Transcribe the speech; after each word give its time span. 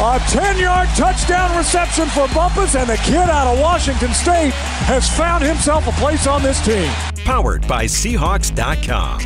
A 0.00 0.18
10 0.28 0.58
yard 0.58 0.88
touchdown 0.96 1.56
reception 1.56 2.08
for 2.08 2.26
Bumpus, 2.34 2.74
and 2.74 2.88
the 2.88 2.96
kid 3.04 3.16
out 3.18 3.46
of 3.46 3.60
Washington 3.60 4.12
State 4.12 4.50
has 4.50 5.08
found 5.16 5.44
himself 5.44 5.86
a 5.86 5.92
place 5.92 6.26
on 6.26 6.42
this 6.42 6.60
team. 6.64 6.90
Powered 7.24 7.68
by 7.68 7.84
Seahawks.com. 7.84 9.20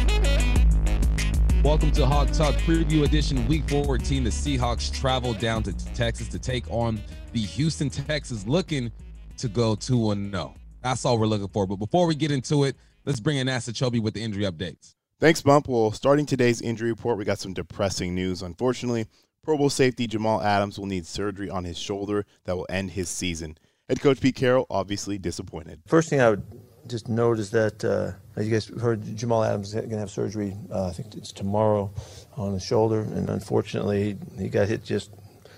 Welcome 1.63 1.93
to 1.93 2.05
Hawk 2.05 2.31
Talk 2.33 2.55
Preview 2.57 3.05
Edition, 3.05 3.47
Week 3.49 3.67
14. 3.71 4.25
The 4.25 4.31
Seahawks 4.31 4.93
travel 4.93 5.33
down 5.33 5.63
to 5.63 5.73
Texas 5.95 6.29
to 6.29 6.39
take 6.39 6.71
on 6.71 7.01
the 7.33 7.41
Houston 7.41 7.89
Texans, 7.89 8.47
looking 8.47 8.93
to 9.39 9.49
go 9.49 9.77
2 9.77 10.31
0. 10.31 10.55
That's 10.83 11.05
all 11.07 11.17
we're 11.17 11.27
looking 11.27 11.49
for. 11.49 11.67
But 11.67 11.77
before 11.77 12.07
we 12.07 12.15
get 12.15 12.31
into 12.31 12.65
it, 12.65 12.77
let's 13.07 13.21
bring 13.21 13.39
in 13.39 13.47
Nasa 13.47 13.71
Chobe 13.71 14.01
with 14.01 14.13
the 14.13 14.23
injury 14.23 14.45
updates. 14.45 14.95
Thanks, 15.21 15.41
Bump. 15.41 15.69
Well, 15.69 15.93
starting 15.93 16.27
today's 16.27 16.61
injury 16.61 16.91
report, 16.91 17.17
we 17.17 17.25
got 17.25 17.39
some 17.39 17.55
depressing 17.55 18.15
news. 18.15 18.43
Unfortunately, 18.43 19.07
Pro 19.47 19.57
Bowl 19.57 19.71
safety 19.71 20.09
Jamal 20.09 20.43
Adams 20.43 20.77
will 20.77 20.87
need 20.87 21.07
surgery 21.07 21.49
on 21.49 21.63
his 21.63 21.79
shoulder 21.79 22.27
that 22.47 22.57
will 22.57 22.67
end 22.69 22.91
his 22.91 23.09
season. 23.09 23.57
Head 23.89 24.01
coach 24.01 24.21
Pete 24.21 24.35
Carroll 24.35 24.67
obviously 24.69 25.19
disappointed. 25.19 25.83
First 25.87 26.11
thing 26.11 26.21
I 26.21 26.31
would 26.31 26.43
just 26.89 27.09
note 27.09 27.39
is 27.39 27.53
that 27.53 27.85
uh, 27.85 28.11
you 28.43 28.51
guys 28.51 28.67
heard 28.67 29.17
Jamal 29.17 29.45
Adams 29.45 29.69
is 29.69 29.75
going 29.75 29.91
to 29.91 29.99
have 29.99 30.11
surgery. 30.11 30.57
Uh, 30.69 30.89
I 30.89 30.91
think 30.91 31.15
it's 31.15 31.31
tomorrow 31.31 31.93
on 32.37 32.55
his 32.55 32.65
shoulder, 32.65 33.03
and 33.03 33.31
unfortunately 33.31 34.19
he, 34.37 34.49
got 34.49 34.67
hit 34.67 34.83
just 34.83 35.13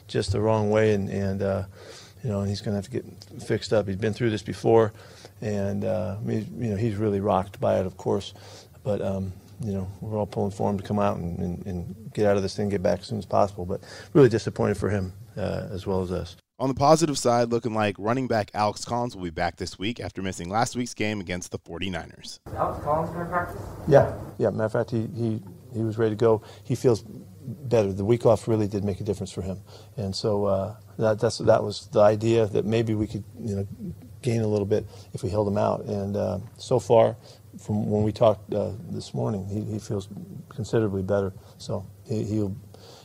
just 0.06 0.32
the 0.32 0.40
wrong 0.42 0.68
way, 0.68 0.92
and, 0.92 1.08
and 1.08 1.40
uh, 1.40 1.62
you 2.22 2.28
know 2.28 2.42
he's 2.42 2.60
going 2.60 2.72
to 2.72 2.76
have 2.76 2.84
to 2.84 2.90
get 2.90 3.42
fixed 3.42 3.72
up. 3.72 3.88
He's 3.88 3.96
been 3.96 4.12
through 4.12 4.28
this 4.28 4.42
before, 4.42 4.92
and 5.40 5.86
uh, 5.86 6.18
you 6.26 6.44
know 6.58 6.76
he's 6.76 6.96
really 6.96 7.20
rocked 7.20 7.58
by 7.58 7.80
it, 7.80 7.86
of 7.86 7.96
course, 7.96 8.34
but. 8.84 9.00
Um, 9.00 9.32
you 9.60 9.72
know, 9.72 9.88
we're 10.00 10.16
all 10.16 10.26
pulling 10.26 10.50
for 10.50 10.70
him 10.70 10.78
to 10.78 10.84
come 10.84 10.98
out 10.98 11.16
and, 11.16 11.38
and, 11.38 11.66
and, 11.66 11.94
get 12.14 12.26
out 12.26 12.36
of 12.36 12.42
this 12.42 12.56
thing, 12.56 12.68
get 12.68 12.82
back 12.82 13.00
as 13.00 13.06
soon 13.06 13.18
as 13.18 13.26
possible. 13.26 13.64
But 13.64 13.82
really 14.12 14.28
disappointed 14.28 14.76
for 14.76 14.88
him 14.88 15.12
uh, 15.36 15.68
as 15.70 15.86
well 15.86 16.02
as 16.02 16.10
us. 16.12 16.36
On 16.60 16.68
the 16.68 16.74
positive 16.74 17.16
side, 17.16 17.50
looking 17.50 17.72
like 17.72 17.94
running 17.98 18.26
back 18.26 18.50
Alex 18.52 18.84
Collins 18.84 19.14
will 19.14 19.22
be 19.22 19.30
back 19.30 19.56
this 19.56 19.78
week 19.78 20.00
after 20.00 20.22
missing 20.22 20.48
last 20.48 20.74
week's 20.74 20.94
game 20.94 21.20
against 21.20 21.52
the 21.52 21.58
49ers. 21.60 22.40
Alex 22.56 22.82
Collins 22.82 23.10
going 23.10 23.24
to 23.24 23.30
practice? 23.30 23.62
Yeah, 23.86 24.12
yeah. 24.38 24.50
Matter 24.50 24.64
of 24.64 24.72
fact, 24.72 24.90
he, 24.90 25.06
he, 25.14 25.40
he 25.72 25.82
was 25.84 25.98
ready 25.98 26.16
to 26.16 26.16
go. 26.16 26.42
He 26.64 26.74
feels 26.74 27.02
better. 27.02 27.92
The 27.92 28.04
week 28.04 28.26
off 28.26 28.48
really 28.48 28.66
did 28.66 28.82
make 28.82 29.00
a 29.00 29.04
difference 29.04 29.30
for 29.30 29.42
him. 29.42 29.60
And 29.96 30.14
so 30.14 30.46
uh, 30.46 30.76
that, 30.98 31.20
that's, 31.20 31.38
that 31.38 31.62
was 31.62 31.86
the 31.92 32.00
idea 32.00 32.46
that 32.46 32.64
maybe 32.64 32.94
we 32.94 33.06
could 33.06 33.22
you 33.40 33.54
know, 33.54 33.68
gain 34.22 34.40
a 34.40 34.48
little 34.48 34.66
bit 34.66 34.84
if 35.12 35.22
we 35.22 35.30
held 35.30 35.46
him 35.46 35.58
out. 35.58 35.84
And 35.84 36.16
uh, 36.16 36.38
so 36.56 36.80
far, 36.80 37.16
from 37.58 37.90
when 37.90 38.02
we 38.02 38.12
talked 38.12 38.52
uh, 38.54 38.70
this 38.90 39.12
morning, 39.14 39.46
he, 39.46 39.60
he 39.72 39.78
feels 39.78 40.08
considerably 40.48 41.02
better. 41.02 41.32
So 41.58 41.86
he 42.06 42.24
he'll, 42.24 42.56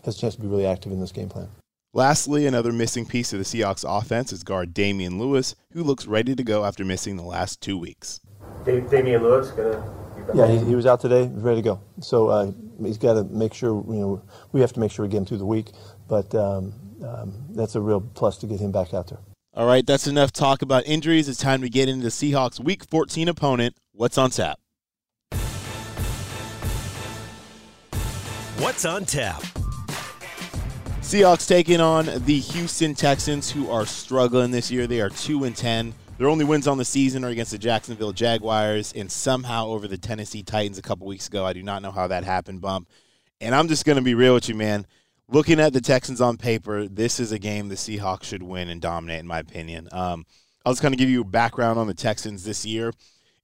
has 0.06 0.18
a 0.18 0.20
chance 0.20 0.36
to 0.36 0.42
be 0.42 0.48
really 0.48 0.66
active 0.66 0.92
in 0.92 1.00
this 1.00 1.12
game 1.12 1.30
plan. 1.30 1.50
Lastly, 1.96 2.48
another 2.48 2.72
missing 2.72 3.06
piece 3.06 3.34
of 3.34 3.40
the 3.40 3.46
Seahawks 3.46 3.86
offense 3.88 4.34
is 4.34 4.44
guard 4.44 4.74
Damien 4.74 5.20
Lewis, 5.20 5.56
who 5.74 5.84
looks 5.84 6.08
ready 6.08 6.36
to 6.36 6.44
go 6.44 6.66
after 6.66 6.84
missing 6.84 7.18
the 7.18 7.24
last 7.24 7.62
two 7.62 7.78
weeks. 7.78 8.20
Damien 8.66 9.22
Lewis 9.22 9.52
gonna. 9.52 10.00
Yeah, 10.34 10.48
he, 10.48 10.58
he, 10.59 10.76
was 10.76 10.86
out 10.86 11.02
today, 11.02 11.30
ready 11.34 11.58
to 11.58 11.62
go. 11.62 11.81
So 12.00 12.30
uh, 12.30 12.52
he's 12.81 12.98
got 12.98 13.16
to 13.16 13.26
make 13.26 13.54
sure 13.54 13.84
you 13.88 14.00
know 14.00 14.22
we 14.54 14.62
have 14.62 14.72
to 14.74 14.80
make 14.80 14.92
sure 14.92 15.06
we 15.06 15.12
get 15.12 15.18
him 15.18 15.26
through 15.26 15.40
the 15.40 15.46
week, 15.46 15.72
but 16.08 16.34
um, 16.34 16.74
um, 17.03 17.34
that's 17.50 17.75
a 17.75 17.81
real 17.81 18.02
plus 18.02 18.38
to 18.38 18.47
get 18.47 18.59
him 18.59 18.72
back 18.72 18.94
out 18.94 19.08
there. 19.08 19.20
All 19.53 19.68
right, 19.68 19.85
that's 19.85 20.08
enough 20.08 20.31
talk 20.31 20.62
about 20.62 20.88
injuries. 20.88 21.30
It's 21.30 21.40
time 21.40 21.62
to 21.62 21.70
get 21.70 21.88
into 21.90 22.03
the 22.03 22.09
Seahawks 22.09 22.59
Week 22.59 22.84
14 22.85 23.28
opponent. 23.28 23.75
What's 23.96 24.18
on 24.18 24.31
tap? 24.31 24.59
What's 28.58 28.86
on 28.86 29.06
tap? 29.06 29.44
Seahawks 31.02 31.48
taking 31.48 31.80
on 31.80 32.08
the 32.26 32.40
Houston 32.40 32.96
Texans, 32.96 33.52
who 33.52 33.70
are 33.70 33.86
struggling 33.86 34.50
this 34.50 34.72
year. 34.72 34.88
They 34.88 35.00
are 35.00 35.12
two 35.12 35.44
and 35.44 35.56
ten. 35.56 35.94
Their 36.18 36.28
only 36.28 36.44
wins 36.44 36.68
on 36.68 36.80
the 36.80 36.86
season 36.86 37.24
are 37.24 37.30
against 37.30 37.52
the 37.52 37.59
Jacksonville 37.59 38.14
Jaguars 38.14 38.94
and 38.94 39.12
somehow 39.12 39.68
over 39.68 39.88
the 39.88 40.00
Tennessee 40.00 40.42
Titans 40.42 40.80
a 40.80 40.82
couple 40.82 41.06
weeks 41.06 41.28
ago. 41.28 41.46
I 41.46 41.53
do 41.53 41.62
not 41.62 41.84
know 41.84 41.92
how 41.92 42.08
that 42.08 42.24
happened, 42.24 42.62
bump. 42.62 42.90
And 43.42 43.53
I'm 43.53 43.68
just 43.68 43.86
going 43.86 43.98
to 43.98 44.02
be 44.02 44.16
real 44.16 44.34
with 44.34 44.50
you, 44.50 44.56
man. 44.56 44.88
Looking 45.30 45.59
at 45.59 45.72
the 45.72 45.82
Texans 45.82 46.20
on 46.20 46.38
paper, 46.38 46.88
this 46.88 47.20
is 47.20 47.32
a 47.32 47.38
game 47.38 47.68
the 47.68 47.76
Seahawks 47.76 48.24
should 48.24 48.42
win 48.42 48.70
and 48.70 48.82
dominate, 48.82 49.20
in 49.20 49.28
my 49.28 49.38
opinion. 49.38 49.88
Um, 49.92 50.26
I'll 50.66 50.74
just 50.74 50.82
kind 50.82 50.96
of 50.96 50.98
give 50.98 51.12
you 51.12 51.22
a 51.22 51.26
background 51.26 51.78
on 51.78 51.86
the 51.86 51.94
Texans 51.94 52.44
this 52.44 52.66
year. 52.66 52.92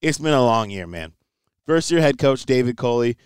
It's 0.01 0.17
been 0.17 0.33
a 0.33 0.41
long 0.41 0.69
year, 0.69 0.87
man. 0.87 1.13
First 1.65 1.91
year 1.91 1.99
head 1.99 2.17
coach 2.17 2.45
David 2.45 2.77
Culley 2.77 3.17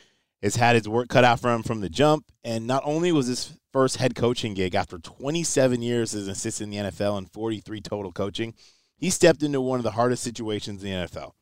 has 0.41 0.55
had 0.55 0.75
his 0.75 0.89
work 0.89 1.07
cut 1.07 1.23
out 1.23 1.39
for 1.39 1.53
him 1.53 1.61
from 1.61 1.81
the 1.81 1.89
jump, 1.89 2.25
and 2.43 2.65
not 2.65 2.81
only 2.83 3.11
was 3.11 3.27
his 3.27 3.53
first 3.71 3.97
head 3.97 4.15
coaching 4.15 4.55
gig 4.55 4.73
after 4.73 4.97
27 4.97 5.83
years 5.83 6.15
as 6.15 6.25
an 6.25 6.31
assistant 6.31 6.73
in 6.73 6.85
the 6.85 6.91
NFL 6.91 7.17
and 7.17 7.31
43 7.31 7.79
total 7.81 8.11
coaching. 8.11 8.55
He 8.97 9.11
stepped 9.11 9.43
into 9.43 9.61
one 9.61 9.79
of 9.79 9.83
the 9.83 9.91
hardest 9.91 10.23
situations 10.23 10.83
in 10.83 10.89
the 10.89 11.07
NFL. 11.07 11.33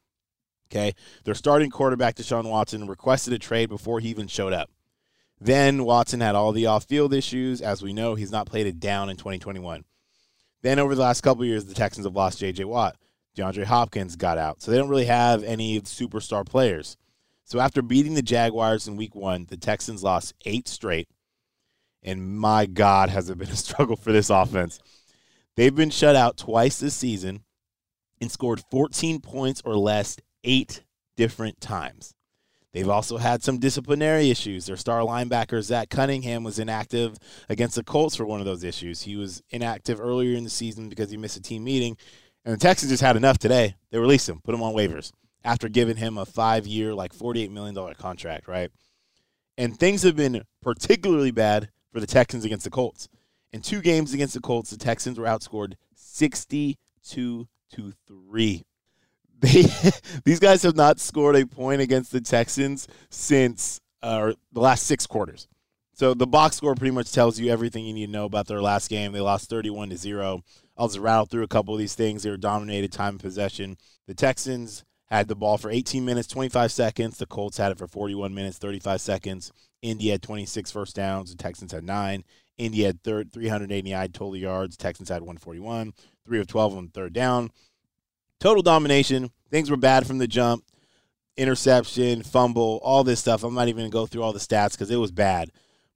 Okay. 0.70 0.94
Their 1.24 1.36
starting 1.36 1.70
quarterback, 1.70 2.16
Deshaun 2.16 2.50
Watson, 2.50 2.88
requested 2.88 3.34
a 3.34 3.40
trade 3.40 3.70
before 3.70 4.02
he 4.02 4.10
even 4.10 4.28
showed 4.28 4.54
up. 4.54 4.70
Then 5.40 5.86
Watson 5.86 6.20
had 6.20 6.36
all 6.36 6.52
the 6.52 6.66
off 6.66 6.86
field 6.86 7.14
issues. 7.14 7.62
As 7.62 7.82
we 7.82 7.94
know, 7.94 8.16
he's 8.16 8.32
not 8.32 8.48
played 8.48 8.68
it 8.68 8.80
down 8.80 9.10
in 9.10 9.18
2021. 9.18 9.86
Then 10.62 10.78
over 10.78 10.94
the 10.94 11.02
last 11.02 11.22
couple 11.22 11.46
years, 11.46 11.66
the 11.66 11.74
Texans 11.74 12.06
have 12.06 12.16
lost 12.16 12.40
J.J. 12.40 12.66
Watt. 12.66 12.96
DeAndre 13.38 13.66
Hopkins 13.66 14.16
got 14.16 14.38
out. 14.38 14.62
So 14.62 14.72
they 14.72 14.78
don't 14.78 14.90
really 14.90 15.06
have 15.06 15.44
any 15.44 15.80
superstar 15.82 16.46
players. 16.46 16.98
So 17.46 17.60
after 17.60 17.82
beating 17.82 18.14
the 18.14 18.22
Jaguars 18.22 18.88
in 18.88 18.98
week 18.98 19.16
one, 19.16 19.46
the 19.50 19.58
Texans 19.58 20.04
lost 20.04 20.34
eight 20.46 20.68
straight 20.68 21.08
and 22.04 22.38
my 22.38 22.66
God, 22.66 23.10
has 23.10 23.30
it 23.30 23.38
been 23.38 23.50
a 23.50 23.56
struggle 23.56 23.96
for 23.96 24.12
this 24.12 24.30
offense. 24.30 24.80
They've 25.56 25.76
been 25.76 25.90
shut 25.90 26.16
out 26.16 26.38
twice 26.38 26.80
this 26.80 26.96
season 26.96 27.44
and 28.20 28.32
scored 28.32 28.64
14 28.72 29.20
points 29.20 29.62
or 29.66 29.76
less 29.76 30.18
eight 30.44 30.84
different 31.18 31.60
times. 31.62 32.14
They've 32.74 32.88
also 32.88 33.18
had 33.18 33.44
some 33.44 33.60
disciplinary 33.60 34.30
issues. 34.30 34.66
Their 34.66 34.78
star 34.78 35.02
linebacker, 35.02 35.62
Zach 35.62 35.90
Cunningham, 35.90 36.46
was 36.46 36.58
inactive 36.58 37.18
against 37.50 37.76
the 37.76 37.84
Colts 37.84 38.16
for 38.16 38.26
one 38.26 38.40
of 38.40 38.46
those 38.46 38.64
issues. 38.64 39.02
He 39.02 39.18
was 39.18 39.44
inactive 39.50 40.00
earlier 40.00 40.38
in 40.38 40.46
the 40.46 40.50
season 40.50 40.88
because 40.88 41.12
he 41.12 41.18
missed 41.18 41.36
a 41.36 41.42
team 41.42 41.66
meeting. 41.66 41.98
And 42.44 42.54
the 42.54 42.60
Texans 42.60 42.92
just 42.92 43.04
had 43.04 43.18
enough 43.18 43.38
today. 43.38 43.76
They 43.92 44.00
released 44.00 44.28
him, 44.28 44.42
put 44.44 44.56
him 44.56 44.64
on 44.64 44.74
waivers 44.74 45.12
after 45.44 45.70
giving 45.70 45.98
him 45.98 46.18
a 46.18 46.26
five 46.26 46.68
year, 46.68 46.94
like 46.94 47.14
$48 47.14 47.50
million 47.50 47.94
contract, 47.96 48.48
right? 48.48 48.72
And 49.58 49.78
things 49.78 50.04
have 50.04 50.16
been 50.16 50.44
particularly 50.62 51.32
bad 51.32 51.70
for 51.92 52.00
the 52.00 52.08
Texans 52.08 52.46
against 52.46 52.64
the 52.64 52.70
Colts. 52.70 53.10
In 53.52 53.62
two 53.62 53.82
games 53.82 54.14
against 54.14 54.34
the 54.34 54.40
Colts, 54.40 54.70
the 54.70 54.78
Texans 54.78 55.20
were 55.20 55.26
outscored 55.26 55.74
62 55.96 57.48
to 57.74 57.94
3. 58.08 58.66
They 59.42 59.64
these 60.24 60.40
guys 60.40 60.62
have 60.62 60.76
not 60.76 61.00
scored 61.00 61.36
a 61.36 61.48
point 61.48 61.82
against 61.82 62.12
the 62.12 62.22
Texans 62.22 62.88
since 63.10 63.82
uh, 64.04 64.34
the 64.52 64.60
last 64.60 64.86
6 64.86 65.08
quarters. 65.08 65.48
So 65.94 66.14
the 66.14 66.28
box 66.28 66.58
score 66.58 66.76
pretty 66.76 66.94
much 66.94 67.12
tells 67.12 67.40
you 67.40 67.52
everything 67.52 67.86
you 67.86 67.94
need 67.94 68.06
to 68.06 68.12
know 68.12 68.26
about 68.26 68.46
their 68.46 68.62
last 68.62 68.88
game. 68.88 69.12
They 69.14 69.20
lost 69.20 69.50
31 69.50 69.90
to 69.90 69.98
0. 69.98 70.44
I'll 70.82 70.88
just 70.88 70.98
rattle 70.98 71.28
through 71.28 71.44
a 71.44 71.48
couple 71.48 71.76
of 71.76 71.80
these 71.80 71.94
things. 71.94 72.24
They 72.24 72.32
were 72.32 72.38
dominated 72.38 72.92
time 72.92 73.14
of 73.14 73.22
possession. 73.22 73.78
The 74.08 74.16
Texans 74.16 74.84
had 75.06 75.28
the 75.28 75.36
ball 75.36 75.60
for 75.60 75.70
18 75.70 76.04
minutes, 76.04 76.28
25 76.28 76.72
seconds. 76.72 77.20
The 77.20 77.28
Colts 77.28 77.58
had 77.58 77.72
it 77.72 77.78
for 77.78 77.86
41 77.86 78.34
minutes, 78.34 78.58
35 78.58 79.00
seconds. 79.00 79.52
Indy 79.84 80.10
had 80.10 80.24
26 80.24 80.72
first 80.72 80.96
downs. 80.96 81.30
The 81.30 81.38
Texans 81.38 81.72
had 81.72 81.84
nine. 81.84 82.24
Indy 82.58 82.82
had 82.82 83.04
third, 83.04 83.32
389 83.32 84.12
total 84.12 84.36
yards. 84.36 84.76
Texans 84.76 85.10
had 85.10 85.22
141. 85.22 85.94
Three 86.26 86.40
of 86.40 86.48
12 86.48 86.76
on 86.76 86.88
third 86.88 87.14
down. 87.14 87.52
Total 88.40 88.64
domination. 88.64 89.30
Things 89.52 89.70
were 89.70 89.78
bad 89.78 90.08
from 90.08 90.18
the 90.18 90.28
jump. 90.28 90.64
Interception, 91.38 92.24
fumble, 92.24 92.80
all 92.82 93.04
this 93.04 93.20
stuff. 93.20 93.44
I'm 93.44 93.54
not 93.54 93.68
even 93.68 93.82
going 93.82 93.92
to 93.92 93.94
go 93.94 94.08
through 94.08 94.24
all 94.24 94.34
the 94.34 94.40
stats 94.40 94.72
because 94.72 94.90
it 94.90 94.96
was 94.96 95.12
bad. 95.12 95.52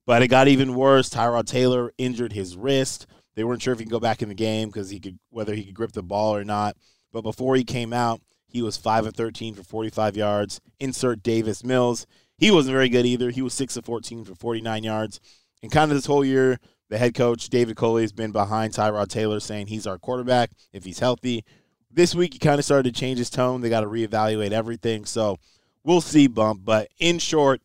But 0.06 0.22
it 0.22 0.28
got 0.28 0.48
even 0.48 0.76
worse. 0.76 1.10
Tyrod 1.10 1.48
Taylor 1.48 1.92
injured 1.98 2.34
his 2.34 2.56
wrist. 2.56 3.08
They 3.36 3.44
weren't 3.44 3.62
sure 3.62 3.74
if 3.74 3.80
he 3.80 3.86
could 3.86 3.92
go 3.92 4.00
back 4.00 4.22
in 4.22 4.30
the 4.30 4.36
game 4.36 4.70
because 4.70 4.90
he 4.90 5.00
could 5.00 5.20
whether 5.30 5.54
he 5.54 5.66
could 5.66 5.76
grip 5.76 5.92
the 5.92 6.04
ball 6.04 6.36
or 6.36 6.44
not. 6.44 6.78
But 7.12 7.22
before 7.22 7.56
he 7.56 7.64
came 7.64 7.94
out, 7.94 8.22
he 8.48 8.62
was 8.62 8.78
5 8.78 9.08
of 9.08 9.16
13 9.16 9.56
for 9.56 9.64
45 9.64 10.18
yards. 10.18 10.62
Insert 10.80 11.24
Davis 11.24 11.64
Mills. 11.64 12.06
He 12.38 12.52
wasn't 12.52 12.74
very 12.74 12.90
good 12.90 13.06
either. 13.06 13.30
He 13.30 13.42
was 13.42 13.54
6 13.54 13.78
of 13.78 13.86
14 13.86 14.26
for 14.26 14.36
49 14.36 14.84
yards. 14.84 15.20
And 15.62 15.72
kind 15.72 15.92
of 15.92 15.98
this 15.98 16.06
whole 16.06 16.26
year, 16.26 16.60
the 16.90 16.98
head 16.98 17.16
coach, 17.16 17.50
David 17.50 17.78
Culley 17.78 18.04
has 18.04 18.12
been 18.12 18.32
behind 18.32 18.74
Tyrod 18.74 19.08
Taylor, 19.08 19.40
saying 19.40 19.68
he's 19.68 19.88
our 19.88 19.98
quarterback 19.98 20.52
if 20.74 20.84
he's 20.84 21.00
healthy. 21.00 21.44
This 21.90 22.14
week, 22.14 22.34
he 22.34 22.40
kind 22.40 22.60
of 22.60 22.66
started 22.66 22.94
to 22.94 23.00
change 23.00 23.18
his 23.18 23.30
tone. 23.30 23.62
They 23.62 23.70
got 23.70 23.82
to 23.82 23.88
reevaluate 23.88 24.52
everything. 24.52 25.06
So 25.06 25.38
we'll 25.84 26.02
see, 26.02 26.28
bump. 26.28 26.62
But 26.66 26.90
in 27.00 27.20
short, 27.20 27.62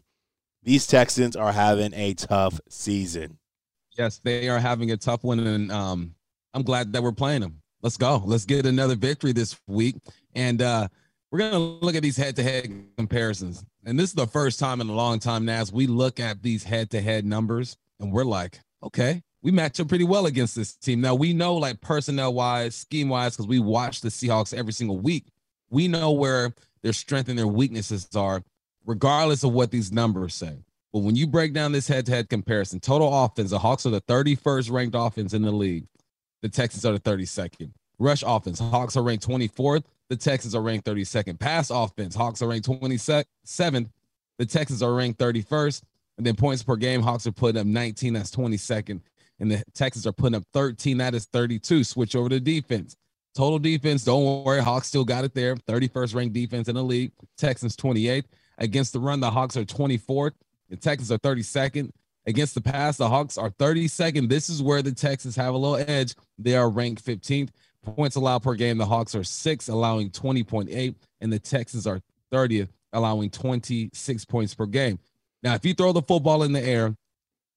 these 0.62 0.86
Texans 0.86 1.34
are 1.34 1.52
having 1.52 1.92
a 1.94 2.14
tough 2.14 2.60
season. 2.68 3.39
Yes, 4.00 4.18
they 4.24 4.48
are 4.48 4.58
having 4.58 4.92
a 4.92 4.96
tough 4.96 5.24
one, 5.24 5.40
and 5.40 5.70
um, 5.70 6.14
I'm 6.54 6.62
glad 6.62 6.90
that 6.94 7.02
we're 7.02 7.12
playing 7.12 7.42
them. 7.42 7.60
Let's 7.82 7.98
go. 7.98 8.22
Let's 8.24 8.46
get 8.46 8.64
another 8.64 8.94
victory 8.96 9.32
this 9.32 9.60
week, 9.66 9.96
and 10.34 10.62
uh, 10.62 10.88
we're 11.30 11.40
gonna 11.40 11.58
look 11.58 11.94
at 11.94 12.02
these 12.02 12.16
head-to-head 12.16 12.86
comparisons. 12.96 13.62
And 13.84 13.98
this 13.98 14.08
is 14.08 14.14
the 14.14 14.26
first 14.26 14.58
time 14.58 14.80
in 14.80 14.88
a 14.88 14.94
long 14.94 15.18
time 15.18 15.44
now 15.44 15.60
as 15.60 15.70
we 15.70 15.86
look 15.86 16.18
at 16.18 16.42
these 16.42 16.64
head-to-head 16.64 17.26
numbers, 17.26 17.76
and 17.98 18.10
we're 18.10 18.24
like, 18.24 18.60
okay, 18.82 19.22
we 19.42 19.50
match 19.50 19.78
up 19.80 19.88
pretty 19.88 20.04
well 20.04 20.24
against 20.24 20.56
this 20.56 20.74
team. 20.76 21.02
Now 21.02 21.14
we 21.14 21.34
know, 21.34 21.56
like 21.56 21.82
personnel-wise, 21.82 22.74
scheme-wise, 22.74 23.36
because 23.36 23.48
we 23.48 23.58
watch 23.58 24.00
the 24.00 24.08
Seahawks 24.08 24.54
every 24.54 24.72
single 24.72 24.98
week. 24.98 25.26
We 25.68 25.88
know 25.88 26.12
where 26.12 26.54
their 26.80 26.94
strength 26.94 27.28
and 27.28 27.38
their 27.38 27.46
weaknesses 27.46 28.08
are, 28.16 28.42
regardless 28.86 29.44
of 29.44 29.52
what 29.52 29.70
these 29.70 29.92
numbers 29.92 30.32
say. 30.34 30.56
But 30.92 31.00
when 31.00 31.14
you 31.16 31.26
break 31.26 31.52
down 31.52 31.72
this 31.72 31.86
head-to-head 31.86 32.28
comparison, 32.28 32.80
total 32.80 33.24
offense, 33.24 33.50
the 33.50 33.58
Hawks 33.58 33.86
are 33.86 33.90
the 33.90 34.00
31st 34.02 34.70
ranked 34.70 34.96
offense 34.98 35.34
in 35.34 35.42
the 35.42 35.52
league. 35.52 35.86
The 36.42 36.48
Texans 36.48 36.84
are 36.84 36.92
the 36.92 37.00
32nd. 37.00 37.70
Rush 37.98 38.24
offense, 38.26 38.58
Hawks 38.58 38.96
are 38.96 39.02
ranked 39.02 39.26
24th. 39.26 39.84
The 40.08 40.16
Texans 40.16 40.54
are 40.54 40.62
ranked 40.62 40.86
32nd. 40.86 41.38
Pass 41.38 41.70
offense, 41.70 42.14
Hawks 42.14 42.42
are 42.42 42.48
ranked 42.48 42.66
27th. 42.66 43.90
The 44.38 44.46
Texans 44.46 44.82
are 44.82 44.94
ranked 44.94 45.20
31st. 45.20 45.82
And 46.16 46.26
then 46.26 46.34
points 46.34 46.62
per 46.62 46.76
game, 46.76 47.02
Hawks 47.02 47.26
are 47.26 47.32
putting 47.32 47.60
up 47.60 47.66
19. 47.66 48.14
That's 48.14 48.30
22nd. 48.30 49.00
And 49.38 49.50
the 49.50 49.62
Texans 49.74 50.06
are 50.06 50.12
putting 50.12 50.34
up 50.34 50.44
13. 50.52 50.98
That 50.98 51.14
is 51.14 51.26
32. 51.26 51.84
Switch 51.84 52.16
over 52.16 52.28
to 52.28 52.40
defense. 52.40 52.96
Total 53.34 53.58
defense, 53.58 54.04
don't 54.04 54.44
worry. 54.44 54.60
Hawks 54.60 54.88
still 54.88 55.04
got 55.04 55.24
it 55.24 55.34
there. 55.34 55.54
31st 55.56 56.14
ranked 56.14 56.34
defense 56.34 56.68
in 56.68 56.74
the 56.74 56.82
league. 56.82 57.12
Texans 57.38 57.76
28th. 57.76 58.24
Against 58.58 58.92
the 58.92 58.98
run, 58.98 59.20
the 59.20 59.30
Hawks 59.30 59.56
are 59.56 59.64
24th. 59.64 60.32
The 60.70 60.76
Texans 60.76 61.10
are 61.12 61.18
32nd. 61.18 61.90
Against 62.26 62.54
the 62.54 62.60
pass, 62.60 62.96
the 62.96 63.08
Hawks 63.08 63.36
are 63.38 63.50
32nd. 63.50 64.28
This 64.28 64.48
is 64.48 64.62
where 64.62 64.82
the 64.82 64.92
Texans 64.92 65.36
have 65.36 65.54
a 65.54 65.58
little 65.58 65.84
edge. 65.88 66.14
They 66.38 66.54
are 66.54 66.68
ranked 66.70 67.04
15th. 67.04 67.48
Points 67.82 68.14
allowed 68.16 68.42
per 68.42 68.54
game, 68.54 68.76
the 68.78 68.84
Hawks 68.86 69.14
are 69.14 69.24
six, 69.24 69.68
allowing 69.68 70.10
20.8, 70.10 70.94
and 71.22 71.32
the 71.32 71.38
Texans 71.38 71.86
are 71.86 72.00
30th, 72.30 72.68
allowing 72.92 73.30
26 73.30 74.24
points 74.26 74.54
per 74.54 74.66
game. 74.66 74.98
Now, 75.42 75.54
if 75.54 75.64
you 75.64 75.72
throw 75.72 75.92
the 75.92 76.02
football 76.02 76.42
in 76.42 76.52
the 76.52 76.62
air 76.62 76.94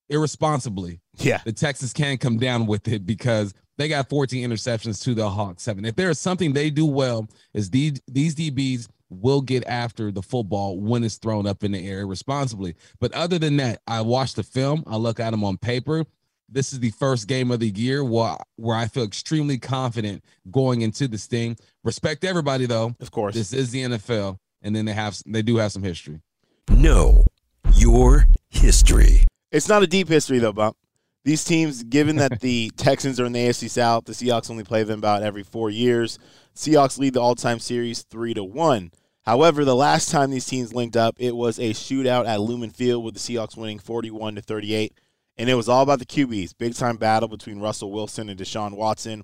irresponsibly, 0.10 1.00
Yeah. 1.18 1.42
the 1.44 1.51
Texans 1.54 1.94
can 1.94 2.18
come 2.18 2.38
down 2.38 2.65
with 2.68 2.88
it 2.88 3.06
because 3.06 3.54
they 3.78 3.88
got 3.88 4.10
14 4.10 4.50
interceptions 4.50 5.02
to 5.04 5.14
the 5.14 5.30
Hawks 5.30 5.64
seven. 5.64 5.86
If 5.86 5.96
there 5.96 6.10
is 6.10 6.20
something 6.20 6.54
they 6.54 6.70
do 6.70 6.86
well, 6.86 7.28
is 7.54 7.70
these 7.70 8.02
these 8.08 8.36
DBs 8.36 8.88
will 9.10 9.42
get 9.42 9.64
after 9.68 10.12
the 10.12 10.22
football 10.22 10.80
when 10.80 11.04
it's 11.04 11.18
thrown 11.18 11.46
up 11.48 11.64
in 11.64 11.72
the 11.72 11.88
air 11.88 12.08
responsibly. 12.08 12.75
But 13.00 13.14
other 13.14 13.38
than 13.40 13.58
that, 13.58 13.81
I 13.88 14.02
watch 14.02 14.34
the 14.34 14.44
film, 14.44 14.84
I 14.88 14.96
look 14.96 15.20
at 15.20 15.31
them 15.31 15.44
on 15.44 15.58
paper. 15.58 16.06
This 16.50 16.74
is 16.74 16.80
the 16.80 16.92
first 16.92 17.28
game 17.28 17.52
of 17.52 17.60
the 17.60 17.70
year 17.70 18.04
where, 18.04 18.38
where 18.58 18.78
I 18.78 18.88
feel 18.88 19.04
extremely 19.04 19.58
confident 19.58 20.24
going 20.52 20.81
into 20.81 21.08
this 21.08 21.25
thing. 21.25 21.58
Respect 21.84 22.24
everybody 22.24 22.66
though. 22.66 22.96
Of 23.00 23.12
course. 23.12 23.34
This 23.34 23.54
is 23.54 23.72
the 23.72 23.84
NFL, 23.84 24.38
and 24.62 24.75
then 24.75 24.86
they 24.86 24.94
have 24.94 25.18
they 25.25 25.42
do 25.42 25.58
have 25.58 25.72
some 25.72 25.84
history. 25.84 26.22
Know 26.70 27.25
your 27.74 28.28
history. 28.50 29.25
It's 29.52 29.68
not 29.68 29.84
a 29.84 29.88
deep 29.88 30.08
history 30.08 30.40
though, 30.40 30.54
bump. 30.54 30.78
These 31.25 31.46
teams, 31.46 31.84
given 31.84 32.18
that 32.18 32.40
the 32.42 32.72
Texans 32.75 33.20
are 33.20 33.25
in 33.25 33.31
the 33.31 33.48
AFC 33.48 33.70
South, 33.70 34.06
the 34.06 34.14
Seahawks 34.14 34.50
only 34.50 34.64
play 34.64 34.84
them 34.84 35.00
about 35.00 35.24
every 35.24 35.44
four 35.44 35.70
years. 35.70 36.20
Seahawks 36.56 37.00
lead 37.00 37.14
the 37.14 37.22
all-time 37.22 37.60
series 37.60 38.04
three 38.04 38.34
to 38.34 38.44
one. 38.44 38.92
However, 39.25 39.64
the 39.64 39.75
last 39.75 40.12
time 40.12 40.31
these 40.31 40.46
teams 40.46 40.74
linked 40.74 40.98
up, 40.98 41.16
it 41.18 41.36
was 41.36 41.58
a 41.58 41.72
shootout 41.72 42.28
at 42.28 42.42
Lumen 42.42 42.72
Field 42.72 43.06
with 43.06 43.14
the 43.14 43.20
Seahawks 43.22 43.56
winning 43.56 43.80
41 43.80 44.36
to 44.36 44.42
38, 44.42 44.94
and 45.38 45.50
it 45.50 45.56
was 45.56 45.70
all 45.70 45.81
about 45.81 46.00
the 46.00 46.06
QBs. 46.06 46.58
Big 46.58 46.75
time 46.75 46.98
battle 46.98 47.30
between 47.30 47.62
Russell 47.62 47.92
Wilson 47.92 48.28
and 48.28 48.38
Deshaun 48.38 48.75
Watson. 48.75 49.24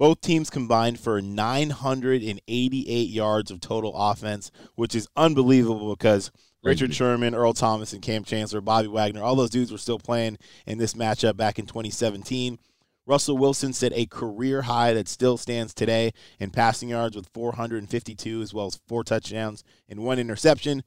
Both 0.00 0.20
teams 0.22 0.50
combined 0.50 0.98
for 0.98 1.20
988 1.20 3.08
yards 3.08 3.50
of 3.50 3.60
total 3.60 3.94
offense, 3.94 4.50
which 4.74 4.94
is 4.94 5.06
unbelievable 5.14 5.94
because 5.94 6.32
Richard 6.62 6.94
Sherman, 6.94 7.34
Earl 7.34 7.54
Thomas, 7.54 7.92
and 7.92 8.02
Kam 8.02 8.22
Chancellor, 8.22 8.60
Bobby 8.60 8.88
Wagner, 8.88 9.22
all 9.22 9.34
those 9.34 9.50
dudes 9.50 9.72
were 9.72 9.78
still 9.78 9.98
playing 9.98 10.36
in 10.66 10.78
this 10.78 10.94
matchup 10.94 11.36
back 11.36 11.58
in 11.58 11.66
2017. 11.66 12.58
Russell 13.06 13.38
Wilson 13.38 13.72
set 13.72 13.92
a 13.94 14.06
career 14.06 14.62
high 14.62 14.92
that 14.92 15.08
still 15.08 15.36
stands 15.36 15.72
today 15.72 16.12
in 16.38 16.50
passing 16.50 16.90
yards 16.90 17.16
with 17.16 17.30
452, 17.32 18.42
as 18.42 18.52
well 18.52 18.66
as 18.66 18.80
four 18.86 19.02
touchdowns 19.02 19.64
and 19.88 20.04
one 20.04 20.18
interception. 20.18 20.82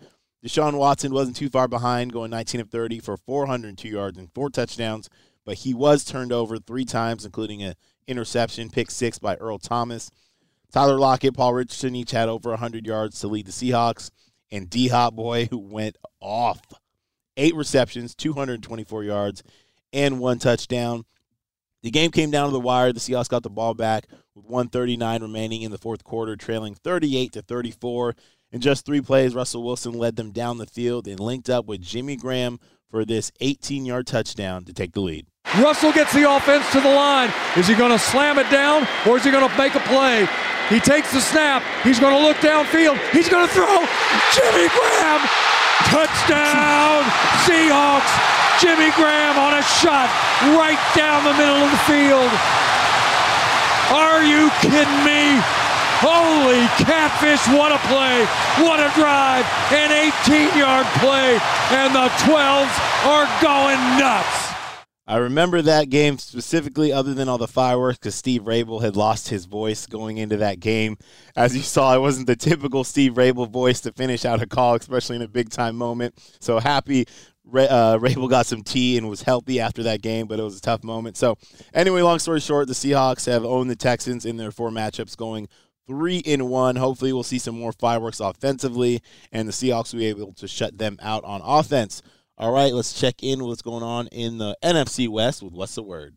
Deshaun 0.46 0.78
Watson 0.78 1.14
wasn't 1.14 1.38
too 1.38 1.50
far 1.50 1.68
behind, 1.68 2.14
going 2.14 2.30
19 2.30 2.62
of 2.62 2.69
30 2.69 3.00
for 3.00 3.18
402 3.18 3.88
yards 3.88 4.18
and 4.18 4.31
four 4.34 4.50
touchdowns, 4.50 5.10
but 5.44 5.56
he 5.56 5.74
was 5.74 6.06
turned 6.06 6.31
over 6.31 6.58
three 6.58 6.86
times, 6.86 7.26
including 7.26 7.64
an 7.64 7.74
interception, 8.08 8.69
pick 8.69 8.92
six 8.92 9.18
by 9.18 9.36
Earl 9.36 9.58
Thomas. 9.58 10.12
Tyler 10.72 11.00
Lockett, 11.00 11.36
Paul 11.36 11.54
Richardson 11.54 11.96
each 11.96 12.12
had 12.12 12.30
over 12.30 12.50
100 12.52 12.86
yards 12.86 13.19
to 13.19 13.28
lead 13.28 13.48
the 13.48 13.52
Seahawks, 13.52 14.12
and 14.54 14.70
D 14.70 14.88
Hop 14.88 15.16
Boy, 15.16 15.48
who 15.50 15.58
went 15.58 15.98
off. 16.22 16.62
Eight 17.36 17.56
receptions, 17.56 18.14
224 18.14 19.04
yards, 19.04 19.44
and 19.92 20.20
one 20.20 20.38
touchdown. 20.38 21.04
The 21.82 21.90
game 21.90 22.12
came 22.12 22.30
down 22.30 22.48
to 22.48 22.54
the 22.54 22.60
wire. 22.60 22.94
The 22.94 23.00
Seahawks 23.00 23.28
got 23.28 23.42
the 23.44 23.50
ball 23.50 23.74
back 23.74 24.06
with 24.36 24.46
139 24.46 25.22
remaining 25.24 25.64
in 25.64 25.72
the 25.72 25.80
fourth 25.80 26.04
quarter, 26.04 26.36
trailing 26.36 26.76
38 26.76 27.34
to 27.34 27.42
34. 27.42 28.16
In 28.52 28.62
just 28.62 28.86
three 28.86 29.02
plays, 29.02 29.34
Russell 29.34 29.64
Wilson 29.64 29.94
led 29.94 30.16
them 30.16 30.32
down 30.32 30.60
the 30.60 30.68
field 30.68 31.08
and 31.08 31.20
linked 31.20 31.50
up 31.50 31.66
with 31.66 31.82
Jimmy 31.82 32.16
Graham 32.16 32.60
for 32.94 33.04
this 33.04 33.31
18 33.42 33.90
yard 33.90 34.06
touchdown 34.06 34.63
to 34.66 34.72
take 34.72 34.94
the 34.94 35.01
lead. 35.01 35.25
Russell 35.57 35.92
gets 35.92 36.13
the 36.13 36.30
offense 36.30 36.62
to 36.74 36.80
the 36.80 36.94
line. 36.94 37.34
Is 37.57 37.66
he 37.68 37.74
going 37.74 37.90
to 37.90 37.98
slam 37.98 38.38
it 38.38 38.45
down 38.51 38.86
or 39.10 39.18
is 39.18 39.25
he 39.25 39.31
going 39.31 39.42
to 39.42 39.57
make 39.57 39.74
a 39.74 39.81
play? 39.90 40.30
He 40.69 40.80
takes 40.80 41.12
the 41.12 41.19
snap. 41.19 41.66
He's 41.81 42.00
going 42.00 42.13
to 42.13 42.22
look 42.22 42.38
downfield. 42.38 43.01
He's 43.10 43.28
going 43.28 43.50
to 43.50 43.51
throw. 43.51 43.81
Jimmy 44.38 44.69
Graham. 44.69 45.25
Touchdown. 45.90 47.01
Seahawks. 47.50 48.13
Jimmy 48.62 48.94
Graham 48.94 49.42
on 49.42 49.57
a 49.57 49.63
shot 49.81 50.06
right 50.54 50.78
down 50.94 51.25
the 51.25 51.34
middle 51.34 51.66
of 51.66 51.72
the 51.74 51.84
field. 51.90 52.30
Are 53.90 54.22
you 54.22 54.54
kidding 54.62 55.01
me? 55.01 55.42
Holy 56.04 56.68
catfish, 56.84 57.48
what 57.56 57.72
a 57.72 57.80
play, 57.88 58.26
what 58.68 58.82
a 58.82 58.92
drive, 58.94 59.46
an 59.72 59.90
18 60.28 60.60
yard 60.60 60.86
play, 61.00 61.40
and 61.72 61.95
the 61.95 62.10
12s 62.28 62.76
are 63.07 63.28
going 63.42 63.80
nuts. 63.98 64.50
I 65.07 65.18
remember 65.18 65.62
that 65.62 65.90
game 65.90 66.18
specifically, 66.18 66.92
other 66.92 67.14
than 67.14 67.30
all 67.30 67.38
the 67.38 67.48
fireworks, 67.48 68.00
because 68.00 68.16
Steve 68.16 68.44
Raible 68.44 68.81
had 68.81 68.98
lost 68.98 69.30
his 69.30 69.45
voice 69.45 69.86
going 69.86 70.18
into 70.18 70.38
that 70.38 70.60
game. 70.60 70.98
As 71.38 71.56
you 71.56 71.62
saw, 71.62 71.95
it 71.95 72.00
wasn't 72.00 72.28
the 72.28 72.36
typical 72.36 72.83
Steve 72.83 73.14
Raible 73.14 73.50
voice 73.50 73.80
to 73.81 73.94
finish 73.94 74.26
out 74.26 74.42
a 74.42 74.45
call, 74.45 74.76
especially 74.76 75.16
in 75.16 75.22
a 75.22 75.28
big 75.28 75.52
time 75.52 75.78
moment. 75.78 76.19
So 76.42 76.60
happy 76.60 77.06
uh, 77.54 77.98
Raible 78.00 78.30
got 78.30 78.45
some 78.45 78.64
tea 78.64 78.98
and 78.98 79.10
was 79.10 79.22
healthy 79.22 79.60
after 79.60 79.83
that 79.83 80.02
game, 80.02 80.28
but 80.28 80.40
it 80.40 80.44
was 80.44 80.57
a 80.57 80.62
tough 80.62 80.83
moment. 80.83 81.18
So, 81.18 81.38
anyway, 81.74 82.02
long 82.02 82.19
story 82.19 82.40
short, 82.40 82.68
the 82.68 82.74
Seahawks 82.74 83.26
have 83.26 83.45
owned 83.45 83.69
the 83.69 83.76
Texans 83.76 84.26
in 84.26 84.38
their 84.38 84.52
four 84.52 84.69
matchups, 84.69 85.18
going 85.18 85.48
three 85.87 86.18
in 86.18 86.49
one. 86.49 86.75
Hopefully, 86.75 87.13
we'll 87.13 87.23
see 87.23 87.40
some 87.40 87.59
more 87.59 87.71
fireworks 87.71 88.19
offensively, 88.19 89.02
and 89.31 89.47
the 89.47 89.52
Seahawks 89.52 89.94
will 89.94 89.99
be 89.99 90.07
able 90.07 90.33
to 90.33 90.47
shut 90.47 90.78
them 90.78 90.97
out 91.02 91.23
on 91.23 91.42
offense. 91.44 92.02
All 92.37 92.52
right, 92.52 92.73
let's 92.73 92.99
check 92.99 93.21
in 93.21 93.40
with 93.40 93.49
what's 93.49 93.61
going 93.61 93.83
on 93.83 94.07
in 94.07 94.37
the 94.37 94.57
NFC 94.63 95.07
West 95.07 95.44
with 95.44 95.54
What's 95.54 95.75
the 95.75 95.83
Word. 95.83 96.16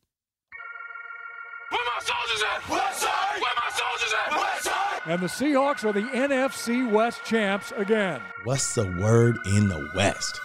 Where 1.70 1.80
my 1.85 2.02
soldiers 2.02 2.44
at? 2.54 2.70
West 2.70 3.00
side. 3.00 3.40
Where 3.40 3.52
my 3.56 3.70
soldiers 3.70 4.14
at? 4.26 4.37
West 4.37 4.64
side. 4.64 5.00
And 5.06 5.23
the 5.23 5.26
Seahawks 5.26 5.85
are 5.85 5.92
the 5.92 6.08
NFC 6.16 6.90
West 6.90 7.20
champs 7.25 7.73
again. 7.76 8.23
What's 8.44 8.75
the 8.75 8.85
word 9.00 9.37
in 9.46 9.68
the 9.68 9.90
West 9.94 10.40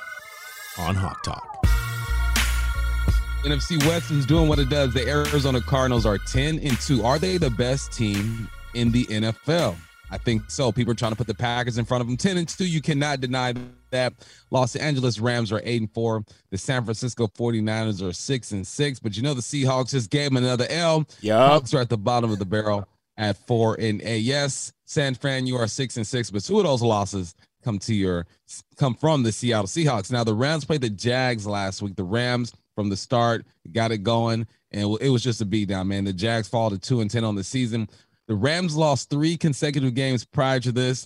on 0.77 0.95
Hawk 0.95 1.23
Talk? 1.23 1.47
NFC 3.43 3.83
West 3.87 4.11
is 4.11 4.25
doing 4.25 4.47
what 4.47 4.59
it 4.59 4.69
does. 4.69 4.93
The 4.93 5.07
Arizona 5.07 5.61
Cardinals 5.61 6.05
are 6.05 6.19
10 6.19 6.59
and 6.59 6.79
2. 6.79 7.03
Are 7.03 7.17
they 7.17 7.37
the 7.37 7.49
best 7.49 7.91
team 7.91 8.47
in 8.73 8.91
the 8.91 9.05
NFL? 9.05 9.75
I 10.11 10.17
think 10.17 10.51
so. 10.51 10.71
People 10.71 10.91
are 10.91 10.95
trying 10.95 11.13
to 11.13 11.17
put 11.17 11.27
the 11.27 11.33
Packers 11.33 11.77
in 11.77 11.85
front 11.85 12.01
of 12.01 12.07
them. 12.07 12.17
10 12.17 12.37
and 12.37 12.47
2, 12.47 12.65
you 12.65 12.81
cannot 12.81 13.21
deny 13.21 13.53
that. 13.91 14.13
Los 14.49 14.75
Angeles 14.75 15.19
Rams 15.19 15.51
are 15.53 15.61
8 15.63 15.81
and 15.81 15.93
4. 15.93 16.23
The 16.49 16.57
San 16.57 16.83
Francisco 16.83 17.27
49ers 17.27 18.01
are 18.01 18.11
6 18.11 18.51
and 18.51 18.67
6. 18.67 18.99
But 18.99 19.15
you 19.15 19.23
know 19.23 19.33
the 19.33 19.41
Seahawks 19.41 19.91
just 19.91 20.09
gave 20.09 20.25
them 20.25 20.37
another 20.37 20.67
L. 20.69 21.05
Yup. 21.21 21.51
Hawks 21.51 21.73
are 21.73 21.79
at 21.79 21.89
the 21.89 21.97
bottom 21.97 22.29
of 22.29 22.39
the 22.39 22.45
barrel 22.45 22.87
at 23.17 23.37
4 23.47 23.77
and 23.79 24.01
8. 24.01 24.17
Yes, 24.17 24.73
San 24.85 25.15
Fran, 25.15 25.47
you 25.47 25.55
are 25.55 25.67
6 25.67 25.97
and 25.97 26.05
6, 26.05 26.31
but 26.31 26.43
two 26.43 26.57
of 26.57 26.65
those 26.65 26.81
losses 26.81 27.33
come 27.63 27.79
to 27.79 27.93
your 27.93 28.25
come 28.77 28.95
from 28.95 29.23
the 29.23 29.31
Seattle 29.31 29.67
Seahawks. 29.67 30.11
Now 30.11 30.23
the 30.23 30.33
Rams 30.33 30.65
played 30.65 30.81
the 30.81 30.89
Jags 30.89 31.45
last 31.45 31.81
week. 31.81 31.95
The 31.95 32.03
Rams 32.03 32.53
from 32.75 32.89
the 32.89 32.97
start 32.97 33.45
got 33.71 33.91
it 33.91 33.99
going, 33.99 34.47
and 34.71 34.97
it 34.99 35.09
was 35.09 35.23
just 35.23 35.41
a 35.41 35.45
beatdown, 35.45 35.87
man. 35.87 36.03
The 36.03 36.13
Jags 36.13 36.47
fall 36.47 36.69
to 36.69 36.79
two 36.79 37.01
and 37.01 37.09
ten 37.09 37.23
on 37.23 37.35
the 37.35 37.43
season. 37.43 37.87
The 38.31 38.37
Rams 38.37 38.77
lost 38.77 39.09
three 39.09 39.35
consecutive 39.35 39.93
games 39.93 40.23
prior 40.23 40.61
to 40.61 40.71
this. 40.71 41.05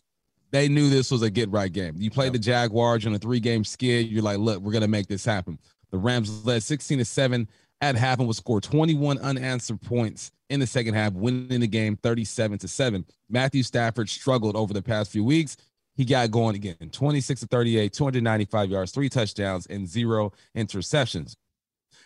they 0.52 0.68
knew 0.68 0.92
this 0.92 1.10
was 1.10 1.24
a 1.24 1.30
get 1.32 1.50
right 1.50 1.74
game. 1.74 1.96
You 1.98 2.12
play 2.12 2.30
the 2.30 2.38
Jaguars 2.38 3.08
on 3.08 3.16
a 3.16 3.18
three 3.18 3.40
game 3.40 3.64
skid. 3.64 4.06
You're 4.12 4.22
like, 4.22 4.38
look, 4.38 4.62
we're 4.62 4.72
gonna 4.74 4.88
make 4.88 5.08
this 5.08 5.26
happen. 5.26 5.58
The 5.90 5.98
Rams 5.98 6.46
led 6.46 6.62
16 6.62 7.00
to 7.00 7.04
seven 7.04 7.50
at 7.82 7.96
half 7.96 8.20
and 8.20 8.28
would 8.28 8.38
score 8.38 8.62
21 8.62 9.18
unanswered 9.18 9.82
points 9.82 10.30
in 10.52 10.60
the 10.60 10.68
second 10.68 10.94
half, 10.94 11.14
winning 11.14 11.62
the 11.62 11.68
game 11.68 11.98
37 11.98 12.60
to 12.60 12.68
seven. 12.68 13.04
Matthew 13.28 13.64
Stafford 13.64 14.08
struggled 14.08 14.56
over 14.56 14.72
the 14.72 14.84
past 14.84 15.12
few 15.12 15.24
weeks. 15.24 15.58
He 15.96 16.06
got 16.06 16.30
going 16.30 16.56
again 16.56 16.92
26 16.92 17.42
to 17.42 17.48
38, 17.48 17.92
295 17.92 18.70
yards, 18.70 18.92
three 18.92 19.10
touchdowns, 19.10 19.66
and 19.66 19.88
zero 19.88 20.32
interceptions. 20.56 21.36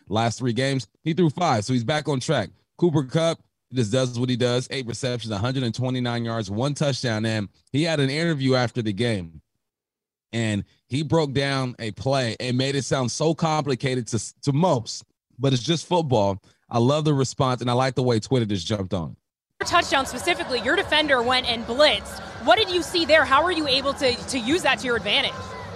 Last 0.08 0.40
three 0.40 0.54
games, 0.54 0.88
he 1.04 1.12
threw 1.12 1.30
five, 1.30 1.66
so 1.66 1.74
he's 1.74 1.84
back 1.84 2.08
on 2.08 2.22
track. 2.22 2.52
Cooper 2.78 3.04
Kupp 3.70 3.76
just 3.76 3.92
does 3.92 4.20
what 4.20 4.30
he 4.30 4.36
does 4.36 4.68
eight 4.72 4.88
receptions, 4.88 5.32
129 5.32 6.26
yards, 6.26 6.52
one 6.52 6.74
touchdown. 6.74 7.26
And 7.26 7.50
he 7.72 7.84
had 7.84 8.00
an 8.00 8.10
interview 8.10 8.56
after 8.56 8.82
the 8.82 8.94
game 8.94 9.42
and 10.32 10.64
he 10.88 11.04
broke 11.04 11.34
down 11.34 11.76
a 11.80 11.92
play 11.92 12.36
and 12.40 12.58
made 12.58 12.76
it 12.76 12.86
sound 12.86 13.12
so 13.12 13.34
complicated 13.34 14.08
to, 14.08 14.42
to 14.42 14.54
most, 14.54 15.04
but 15.38 15.54
it's 15.54 15.64
just 15.64 15.88
football. 15.88 16.42
I 16.70 16.78
love 16.78 17.06
the 17.06 17.14
response 17.14 17.62
and 17.62 17.70
I 17.70 17.74
like 17.74 17.96
the 17.96 18.04
way 18.04 18.20
Twitter 18.20 18.46
just 18.46 18.68
jumped 18.68 18.94
on. 18.94 19.16
Your 19.60 19.68
touchdown 19.68 20.06
specifically, 20.06 20.62
your 20.62 20.76
defender 20.76 21.22
went 21.22 21.50
and 21.50 21.66
blitzed. 21.66 22.20
What 22.46 22.58
did 22.58 22.70
you 22.70 22.82
see 22.82 23.06
there? 23.06 23.26
How 23.26 23.44
were 23.44 23.52
you 23.52 23.68
able 23.68 23.94
to, 23.94 24.16
to 24.16 24.40
use 24.40 24.62
that 24.62 24.80
to 24.80 24.86
your 24.86 24.96
advantage? 24.96 25.34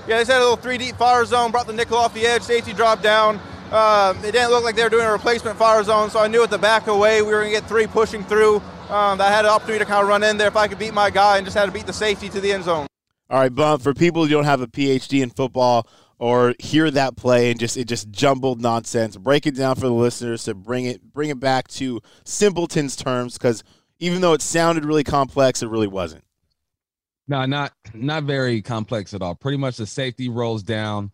Yeah, 0.08 0.18
they 0.18 0.26
set 0.26 0.38
a 0.38 0.40
little 0.40 0.56
three 0.56 0.78
deep 0.78 0.96
fire 0.96 1.26
zone, 1.26 1.52
brought 1.52 1.68
the 1.68 1.74
nickel 1.74 1.98
off 1.98 2.14
the 2.14 2.26
edge, 2.26 2.44
safety 2.44 2.74
dropped 2.74 3.04
down. 3.04 3.40
Uh, 3.74 4.14
it 4.24 4.34
didn't 4.34 4.52
look 4.52 4.64
like 4.64 4.76
they 4.76 4.84
were 4.84 4.90
doing 4.90 5.08
a 5.08 5.12
replacement 5.12 5.58
fire 5.58 5.84
zone, 5.84 6.12
so 6.12 6.20
I 6.20 6.28
knew 6.28 6.44
at 6.44 6.52
the 6.52 6.60
back 6.60 6.86
away 6.86 7.24
we 7.24 7.34
were 7.34 7.42
going 7.42 7.52
to 7.52 7.60
get 7.60 7.68
three 7.68 7.88
pushing 7.88 8.24
through. 8.24 8.58
Um, 8.90 9.20
I 9.20 9.32
had 9.32 9.46
an 9.46 9.52
opportunity 9.52 9.84
to 9.84 9.90
kind 9.90 10.04
of 10.04 10.08
run 10.08 10.22
in 10.22 10.38
there 10.38 10.48
if 10.48 10.56
I 10.56 10.68
could 10.68 10.78
beat 10.78 10.94
my 10.94 11.10
guy 11.10 11.38
and 11.38 11.46
just 11.46 11.58
had 11.58 11.66
to 11.66 11.72
beat 11.72 11.88
the 11.88 11.94
safety 11.94 12.30
to 12.30 12.40
the 12.40 12.52
end 12.52 12.66
zone. 12.66 12.86
All 13.32 13.40
right, 13.40 13.54
Bump, 13.54 13.82
for 13.82 13.96
people 13.96 14.24
who 14.24 14.30
don't 14.30 14.44
have 14.44 14.62
a 14.62 14.68
PhD 14.68 15.24
in 15.24 15.32
football 15.32 15.88
or 16.20 16.54
hear 16.60 16.92
that 16.92 17.16
play 17.16 17.50
and 17.50 17.60
just 17.60 17.76
it 17.76 17.86
just 17.86 18.12
jumbled 18.12 18.62
nonsense, 18.62 19.18
break 19.18 19.48
it 19.48 19.56
down 19.56 19.74
for 19.74 19.88
the 19.88 19.94
listeners 19.94 20.44
to 20.44 20.54
bring 20.54 20.86
it 20.86 21.02
bring 21.12 21.32
it 21.32 21.40
back 21.40 21.68
to 21.70 22.00
simpletons 22.26 22.96
terms 22.96 23.40
because 23.40 23.64
even 23.98 24.22
though 24.22 24.34
it 24.34 24.44
sounded 24.44 24.86
really 24.86 25.04
complex, 25.04 25.64
it 25.64 25.70
really 25.70 25.88
wasn't. 25.88 26.24
No, 27.28 27.44
not 27.48 27.74
not 27.96 28.26
very 28.26 28.62
complex 28.62 29.16
at 29.16 29.24
all. 29.24 29.34
Pretty 29.34 29.58
much 29.58 29.78
the 29.78 29.88
safety 29.88 30.30
rolls 30.30 30.62
down, 30.62 31.12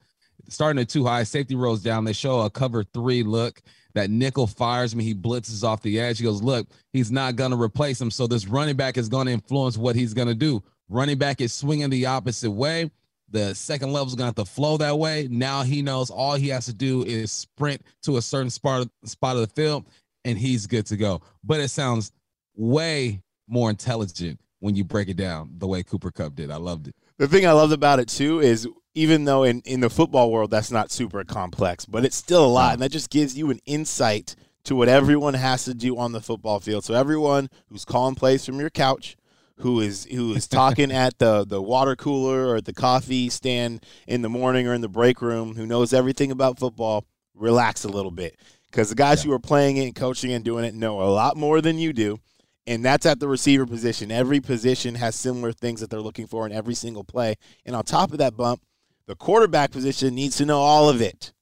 starting 0.48 0.81
at 0.81 0.89
too 0.89 1.05
high. 1.05 1.24
Safety 1.24 1.55
rolls 1.55 1.81
down. 1.81 2.05
They 2.05 2.13
show 2.13 2.41
a 2.41 2.50
cover 2.50 2.84
three 2.84 3.24
look. 3.24 3.62
That 3.96 4.10
nickel 4.10 4.46
fires 4.46 4.96
me. 4.96 5.03
He 5.03 5.15
blitzes 5.15 5.63
off 5.63 5.81
the 5.81 6.00
edge. 6.00 6.19
He 6.19 6.24
goes, 6.24 6.43
look, 6.43 6.67
he's 6.93 7.12
not 7.12 7.36
going 7.36 7.51
to 7.51 7.62
replace 7.62 8.00
him. 8.00 8.12
So 8.12 8.27
this 8.27 8.48
running 8.48 8.75
back 8.75 8.98
is 8.98 9.10
going 9.10 9.25
to 9.25 9.34
influence 9.34 9.77
what 9.77 9.96
he's 9.96 10.13
going 10.13 10.27
to 10.27 10.36
do. 10.36 10.63
Running 10.89 11.17
back 11.17 11.41
is 11.41 11.53
swinging 11.53 11.89
the 11.89 12.05
opposite 12.05 12.51
way. 12.51 12.91
The 13.31 13.53
second 13.53 13.91
level 13.91 14.08
is 14.08 14.15
going 14.15 14.31
to 14.31 14.39
have 14.39 14.48
to 14.48 14.51
flow 14.51 14.77
that 14.77 14.98
way. 14.98 15.27
Now 15.29 15.63
he 15.63 15.81
knows 15.81 16.10
all 16.10 16.36
he 16.36 16.50
has 16.50 16.65
to 16.65 16.74
do 16.74 17.03
is 17.03 17.31
sprint 17.31 17.81
to 18.03 18.17
a 18.17 18.22
certain 18.22 18.50
spot 18.50 18.81
of, 18.81 19.10
spot 19.10 19.36
of 19.36 19.41
the 19.41 19.62
field, 19.62 19.86
and 20.25 20.38
he's 20.38 20.67
good 20.67 20.86
to 20.88 20.98
go. 20.98 21.22
But 21.43 21.60
it 21.60 21.69
sounds 21.69 22.12
way 22.55 23.22
more 23.48 23.69
intelligent 23.69 24.39
when 24.60 24.75
you 24.75 24.84
break 24.84 25.10
it 25.10 25.17
down 25.17 25.51
the 25.58 25.67
way 25.67 25.84
Cooper 25.84 26.12
Kupp 26.12 26.36
did. 26.36 26.51
I 26.51 26.58
loved 26.58 26.88
it. 26.88 26.96
The 27.17 27.27
thing 27.27 27.46
I 27.46 27.51
loved 27.51 27.74
about 27.74 28.00
it 28.00 28.08
too 28.08 28.39
is 28.39 28.67
even 29.00 29.24
though 29.24 29.44
in, 29.44 29.62
in 29.62 29.79
the 29.79 29.89
football 29.89 30.29
world 30.29 30.51
that's 30.51 30.72
not 30.72 30.91
super 30.91 31.24
complex, 31.24 31.86
but 31.86 32.03
it's 32.03 32.18
still 32.18 32.46
a 32.46 32.48
lot, 32.48 32.74
and 32.74 32.82
that 32.82 32.91
just 32.91 33.10
gives 33.10 33.38
you 33.38 33.50
an 33.50 33.60
insight 33.65 34.36
to 34.65 34.75
what 34.75 34.89
everyone 34.89 35.36
has 35.36 35.63
to 35.63 35.74
do 35.74 35.98
on 35.98 36.12
the 36.12 36.20
football 36.20 36.60
field. 36.60 36.84
So 36.84 36.94
everyone 36.94 37.50
who's 37.70 37.86
calling 37.86 38.15
plays 38.15 38.46
from 38.46 38.60
your 38.60 38.70
couch, 38.70 39.15
who 39.60 39.79
is 39.79 40.03
who 40.12 40.34
is 40.34 40.48
talking 40.50 40.91
at 40.91 41.18
the 41.18 41.46
the 41.46 41.62
water 41.62 41.96
cooler 41.96 42.48
or 42.50 42.58
at 42.58 42.65
the 42.65 42.74
coffee 42.74 43.29
stand 43.29 43.86
in 44.06 44.22
the 44.22 44.27
morning 44.27 44.68
or 44.68 44.74
in 44.74 44.82
the 44.82 44.89
break 44.89 45.22
room, 45.22 45.56
who 45.56 45.65
knows 45.65 45.94
everything 45.94 46.29
about 46.29 46.60
football, 46.60 47.06
relax 47.34 47.86
a 47.86 47.89
little 47.89 48.12
bit 48.12 48.38
because 48.70 48.89
the 48.89 48.96
guys 48.96 49.24
who 49.24 49.32
are 49.32 49.39
playing 49.39 49.77
it 49.77 49.86
and 49.86 49.96
coaching 49.96 50.34
and 50.34 50.44
doing 50.44 50.65
it 50.65 50.74
know 50.74 51.01
a 51.01 51.08
lot 51.08 51.38
more 51.38 51.62
than 51.62 51.79
you 51.79 51.94
do. 51.94 52.20
And 52.68 52.86
that's 52.86 53.06
at 53.06 53.20
the 53.20 53.27
receiver 53.27 53.65
position. 53.65 54.12
Every 54.12 54.41
position 54.41 54.94
has 54.96 55.15
similar 55.15 55.53
things 55.53 55.79
that 55.79 55.89
they're 55.89 56.01
looking 56.01 56.27
for 56.27 56.46
in 56.46 56.51
every 56.51 56.75
single 56.75 57.03
play. 57.03 57.36
And 57.65 57.75
on 57.75 57.84
top 57.84 58.12
of 58.12 58.20
that 58.20 58.38
bump, 58.38 58.62
the 59.09 59.15
quarterback 59.15 59.71
position 59.71 60.13
needs 60.13 60.37
to 60.37 60.45
know 60.45 60.59
all 60.59 60.87
of 60.87 61.01
it. 61.01 61.33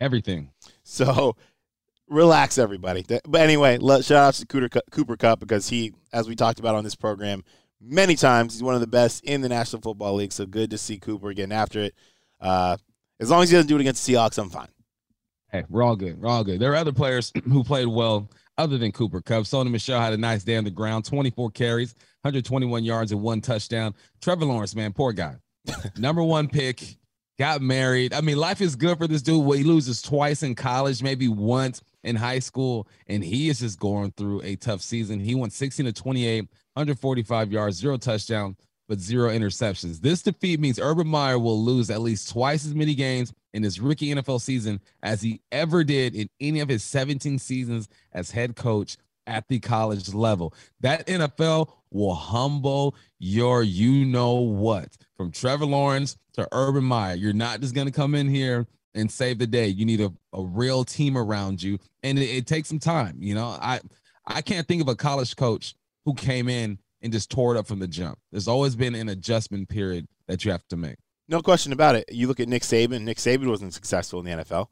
Everything. 0.00 0.52
So 0.84 1.36
relax, 2.08 2.56
everybody. 2.56 3.04
But 3.06 3.42
anyway, 3.42 3.76
let, 3.76 4.06
shout 4.06 4.16
out 4.16 4.34
to 4.36 4.46
Cooper, 4.46 4.80
Cooper 4.90 5.18
Kupp 5.18 5.38
because 5.38 5.68
he, 5.68 5.92
as 6.14 6.26
we 6.26 6.34
talked 6.34 6.58
about 6.58 6.76
on 6.76 6.84
this 6.84 6.94
program 6.94 7.44
many 7.78 8.16
times, 8.16 8.54
he's 8.54 8.62
one 8.62 8.74
of 8.74 8.80
the 8.80 8.86
best 8.86 9.22
in 9.24 9.42
the 9.42 9.50
National 9.50 9.82
Football 9.82 10.14
League. 10.14 10.32
So 10.32 10.46
good 10.46 10.70
to 10.70 10.78
see 10.78 10.96
Cooper 10.96 11.34
getting 11.34 11.52
after 11.52 11.80
it. 11.80 11.94
Uh, 12.40 12.78
as 13.20 13.28
long 13.28 13.42
as 13.42 13.50
he 13.50 13.56
doesn't 13.56 13.68
do 13.68 13.76
it 13.76 13.82
against 13.82 14.06
the 14.06 14.14
Seahawks, 14.14 14.38
I'm 14.38 14.48
fine. 14.48 14.68
Hey, 15.52 15.64
we're 15.68 15.82
all 15.82 15.94
good. 15.94 16.18
We're 16.18 16.30
all 16.30 16.42
good. 16.42 16.58
There 16.58 16.72
are 16.72 16.76
other 16.76 16.92
players 16.92 17.30
who 17.44 17.64
played 17.64 17.88
well 17.88 18.30
other 18.56 18.78
than 18.78 18.92
Cooper 18.92 19.20
Kupp. 19.20 19.44
Sony 19.44 19.70
Michel 19.70 20.00
had 20.00 20.14
a 20.14 20.16
nice 20.16 20.42
day 20.42 20.56
on 20.56 20.64
the 20.64 20.70
ground, 20.70 21.04
24 21.04 21.50
carries, 21.50 21.94
121 22.22 22.82
yards, 22.82 23.12
and 23.12 23.20
one 23.20 23.42
touchdown. 23.42 23.94
Trevor 24.22 24.46
Lawrence, 24.46 24.74
man, 24.74 24.94
poor 24.94 25.12
guy. 25.12 25.36
Number 25.96 26.22
one 26.22 26.48
pick, 26.48 26.96
got 27.38 27.62
married. 27.62 28.12
I 28.12 28.20
mean, 28.20 28.36
life 28.36 28.60
is 28.60 28.76
good 28.76 28.98
for 28.98 29.06
this 29.06 29.22
dude. 29.22 29.44
Well, 29.44 29.56
he 29.56 29.64
loses 29.64 30.02
twice 30.02 30.42
in 30.42 30.54
college, 30.54 31.02
maybe 31.02 31.28
once 31.28 31.82
in 32.02 32.16
high 32.16 32.40
school, 32.40 32.88
and 33.06 33.22
he 33.22 33.48
is 33.48 33.60
just 33.60 33.78
going 33.78 34.12
through 34.12 34.42
a 34.42 34.56
tough 34.56 34.82
season. 34.82 35.20
He 35.20 35.34
went 35.34 35.52
16 35.52 35.86
to 35.86 35.92
28, 35.92 36.42
145 36.74 37.52
yards, 37.52 37.76
zero 37.76 37.96
touchdown, 37.96 38.56
but 38.88 38.98
zero 38.98 39.30
interceptions. 39.30 40.00
This 40.00 40.22
defeat 40.22 40.58
means 40.58 40.78
Urban 40.80 41.06
Meyer 41.06 41.38
will 41.38 41.62
lose 41.62 41.90
at 41.90 42.00
least 42.00 42.30
twice 42.30 42.64
as 42.64 42.74
many 42.74 42.94
games 42.94 43.32
in 43.52 43.62
his 43.62 43.80
rookie 43.80 44.14
NFL 44.14 44.40
season 44.40 44.80
as 45.02 45.20
he 45.22 45.40
ever 45.52 45.84
did 45.84 46.14
in 46.14 46.28
any 46.40 46.60
of 46.60 46.68
his 46.68 46.82
17 46.84 47.38
seasons 47.38 47.88
as 48.12 48.30
head 48.30 48.56
coach 48.56 48.96
at 49.28 49.46
the 49.48 49.60
college 49.60 50.12
level. 50.12 50.54
That 50.80 51.06
NFL 51.06 51.70
will 51.90 52.14
humble 52.14 52.96
your 53.18 53.62
you 53.62 54.04
know 54.04 54.34
what 54.34 54.96
from 55.16 55.30
Trevor 55.30 55.66
Lawrence 55.66 56.16
to 56.34 56.48
Urban 56.52 56.84
Meyer. 56.84 57.14
You're 57.14 57.32
not 57.32 57.60
just 57.60 57.74
going 57.74 57.86
to 57.86 57.92
come 57.92 58.14
in 58.14 58.28
here 58.28 58.66
and 58.94 59.10
save 59.10 59.38
the 59.38 59.46
day. 59.46 59.68
You 59.68 59.84
need 59.84 60.00
a, 60.00 60.12
a 60.32 60.42
real 60.42 60.84
team 60.84 61.16
around 61.16 61.62
you, 61.62 61.78
and 62.02 62.18
it, 62.18 62.24
it 62.24 62.46
takes 62.46 62.68
some 62.68 62.78
time. 62.78 63.16
You 63.20 63.34
know, 63.34 63.46
I 63.46 63.80
I 64.26 64.42
can't 64.42 64.66
think 64.66 64.82
of 64.82 64.88
a 64.88 64.96
college 64.96 65.36
coach 65.36 65.74
who 66.04 66.14
came 66.14 66.48
in 66.48 66.78
and 67.02 67.12
just 67.12 67.30
tore 67.30 67.54
it 67.54 67.58
up 67.58 67.66
from 67.66 67.78
the 67.78 67.88
jump. 67.88 68.18
There's 68.32 68.48
always 68.48 68.74
been 68.74 68.94
an 68.94 69.08
adjustment 69.08 69.68
period 69.68 70.08
that 70.26 70.44
you 70.44 70.50
have 70.50 70.66
to 70.68 70.76
make. 70.76 70.96
No 71.28 71.42
question 71.42 71.72
about 71.72 71.94
it. 71.94 72.06
You 72.10 72.26
look 72.26 72.40
at 72.40 72.48
Nick 72.48 72.62
Saban. 72.62 73.02
Nick 73.02 73.18
Saban 73.18 73.48
wasn't 73.48 73.74
successful 73.74 74.18
in 74.20 74.24
the 74.24 74.44
NFL, 74.44 74.66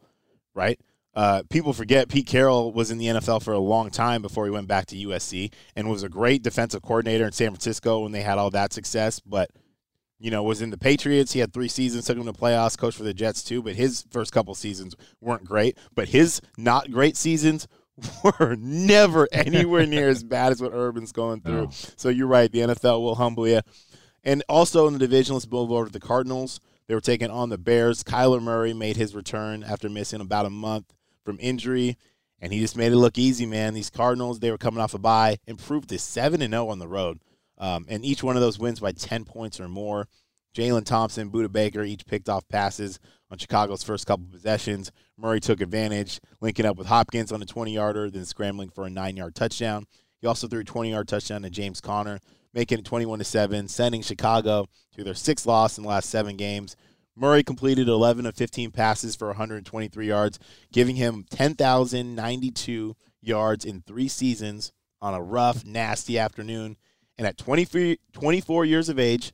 right? 0.55 0.81
Uh, 1.17 1.43
people 1.49 1.73
forget 1.73 2.11
Pete 2.11 2.27
Carroll 2.27 2.73
was 2.73 2.91
in 2.91 2.99
the 2.99 3.07
NFL 3.07 3.43
for 3.43 3.55
a 3.55 3.59
long 3.59 3.89
time 3.89 4.21
before 4.21 4.45
he 4.45 4.51
went 4.51 4.69
back 4.69 4.85
to 4.87 4.97
USC 4.97 5.51
and 5.75 5.89
was 5.89 6.03
a 6.03 6.11
great 6.11 6.43
defensive 6.43 6.83
coordinator 6.83 7.25
in 7.25 7.33
San 7.33 7.49
Francisco 7.49 8.01
when 8.01 8.13
they 8.13 8.21
had 8.21 8.37
all 8.37 8.51
that 8.51 8.75
success. 8.75 9.19
But 9.21 9.51
you 10.19 10.31
know, 10.31 10.43
was 10.43 10.61
in 10.61 10.71
the 10.71 10.79
Patriots. 10.79 11.33
He 11.33 11.41
had 11.41 11.55
three 11.55 11.69
seasons, 11.69 12.05
took 12.05 12.19
him 12.19 12.27
to 12.27 12.33
playoffs, 12.35 12.79
coached 12.79 12.99
for 12.99 13.03
the 13.03 13.15
Jets 13.15 13.43
too. 13.43 13.63
But 13.63 13.77
his 13.77 14.05
first 14.11 14.31
couple 14.33 14.55
seasons 14.55 14.95
weren't 15.21 15.45
great. 15.45 15.79
But 15.95 16.09
his 16.09 16.43
not 16.59 16.91
great 16.91 17.17
seasons 17.17 17.67
were 18.23 18.55
never 18.57 19.27
anywhere 19.33 19.87
near 19.87 20.11
as 20.11 20.23
bad 20.23 20.53
as 20.53 20.61
what 20.61 20.73
Urban's 20.75 21.13
going 21.13 21.41
through. 21.41 21.65
No. 21.65 21.71
So 21.71 22.11
you're 22.11 22.27
right. 22.27 22.53
The 22.53 22.61
NFL 22.61 23.01
will 23.01 23.15
humble 23.15 23.49
you. 23.49 23.63
And 24.23 24.45
also 24.51 24.87
in 24.87 24.93
the 24.93 24.99
division, 24.99 25.35
let's 25.35 25.51
move 25.51 25.73
over 25.73 25.87
to 25.87 25.93
the 25.93 26.01
Cardinals. 26.01 26.61
They 26.89 26.95
were 26.95 27.01
taking 27.01 27.31
on 27.31 27.49
the 27.49 27.59
Bears. 27.59 28.05
Kyler 28.05 28.43
Murray 28.43 28.75
made 28.75 28.97
his 28.97 29.15
return 29.15 29.63
after 29.63 29.89
missing 29.89 30.21
about 30.21 30.47
a 30.47 30.51
month 30.51 30.93
from 31.27 31.39
injury, 31.41 31.99
and 32.41 32.53
he 32.53 32.61
just 32.61 32.77
made 32.77 32.93
it 32.93 32.97
look 32.97 33.19
easy, 33.19 33.45
man. 33.45 33.75
These 33.75 33.91
Cardinals, 33.91 34.39
they 34.39 34.51
were 34.51 34.57
coming 34.57 34.81
off 34.81 34.95
a 34.95 34.99
bye, 34.99 35.39
improved 35.47 35.91
to 35.91 35.99
7 35.99 36.41
and 36.41 36.53
0 36.53 36.69
on 36.69 36.79
the 36.79 36.89
road. 36.89 37.21
Um, 37.59 37.85
and 37.89 38.05
each 38.05 38.23
one 38.23 38.37
of 38.37 38.43
those 38.43 38.59
wins 38.59 38.81
by 38.81 38.93
10 38.93 39.25
points 39.25 39.61
or 39.61 39.69
more. 39.69 40.09
Jalen 40.55 40.87
Thompson, 40.87 41.31
Budda 41.31 41.53
Baker 41.53 41.83
each 41.83 42.07
picked 42.07 42.31
off 42.31 42.49
passes 42.49 42.99
on 43.31 43.37
Chicago's 43.37 43.83
first 43.83 44.07
couple 44.07 44.27
possessions. 44.31 44.91
Murray 45.19 45.41
took 45.41 45.61
advantage, 45.61 46.21
linking 46.41 46.65
up 46.65 46.77
with 46.79 46.87
Hopkins 46.87 47.33
on 47.33 47.43
a 47.43 47.47
20 47.47 47.75
yarder, 47.75 48.11
then 48.11 48.25
scrambling 48.25 48.71
for 48.71 48.87
a 48.87 48.91
nine 48.91 49.17
yard 49.17 49.35
touchdown. 49.35 49.85
He 50.21 50.27
also 50.27 50.49
threw 50.49 50.61
a 50.61 50.65
20 50.65 50.91
yard 50.91 51.09
touchdown 51.09 51.43
to 51.43 51.51
James 51.51 51.81
Conner, 51.81 52.21
making 52.55 52.79
it 52.79 52.85
21 52.85 53.19
to 53.19 53.25
7, 53.25 53.69
sending 53.69 54.03
Chicago 54.03 54.67
to 54.95 55.05
their 55.05 55.15
sixth 55.15 55.47
loss 55.47 55.77
in 55.77 55.83
the 55.83 55.91
last 55.91 56.09
seven 56.09 56.37
games. 56.37 56.77
Murray 57.17 57.43
completed 57.43 57.89
11 57.89 58.27
of 58.27 58.37
15 58.37 58.71
passes 58.71 59.17
for 59.17 59.29
123 59.29 60.07
yards, 60.07 60.39
giving 60.71 60.97
him 60.97 61.25
10,092 61.31 62.95
yards 63.23 63.65
in 63.65 63.81
three 63.81 64.09
seasons 64.09 64.73
on 65.01 65.15
a 65.15 65.23
rough, 65.23 65.65
nasty 65.65 66.19
afternoon. 66.19 66.77
And 67.17 67.27
at 67.27 67.39
23, 67.39 67.99
24 68.13 68.65
years 68.67 68.91
of 68.91 68.99
age, 68.99 69.33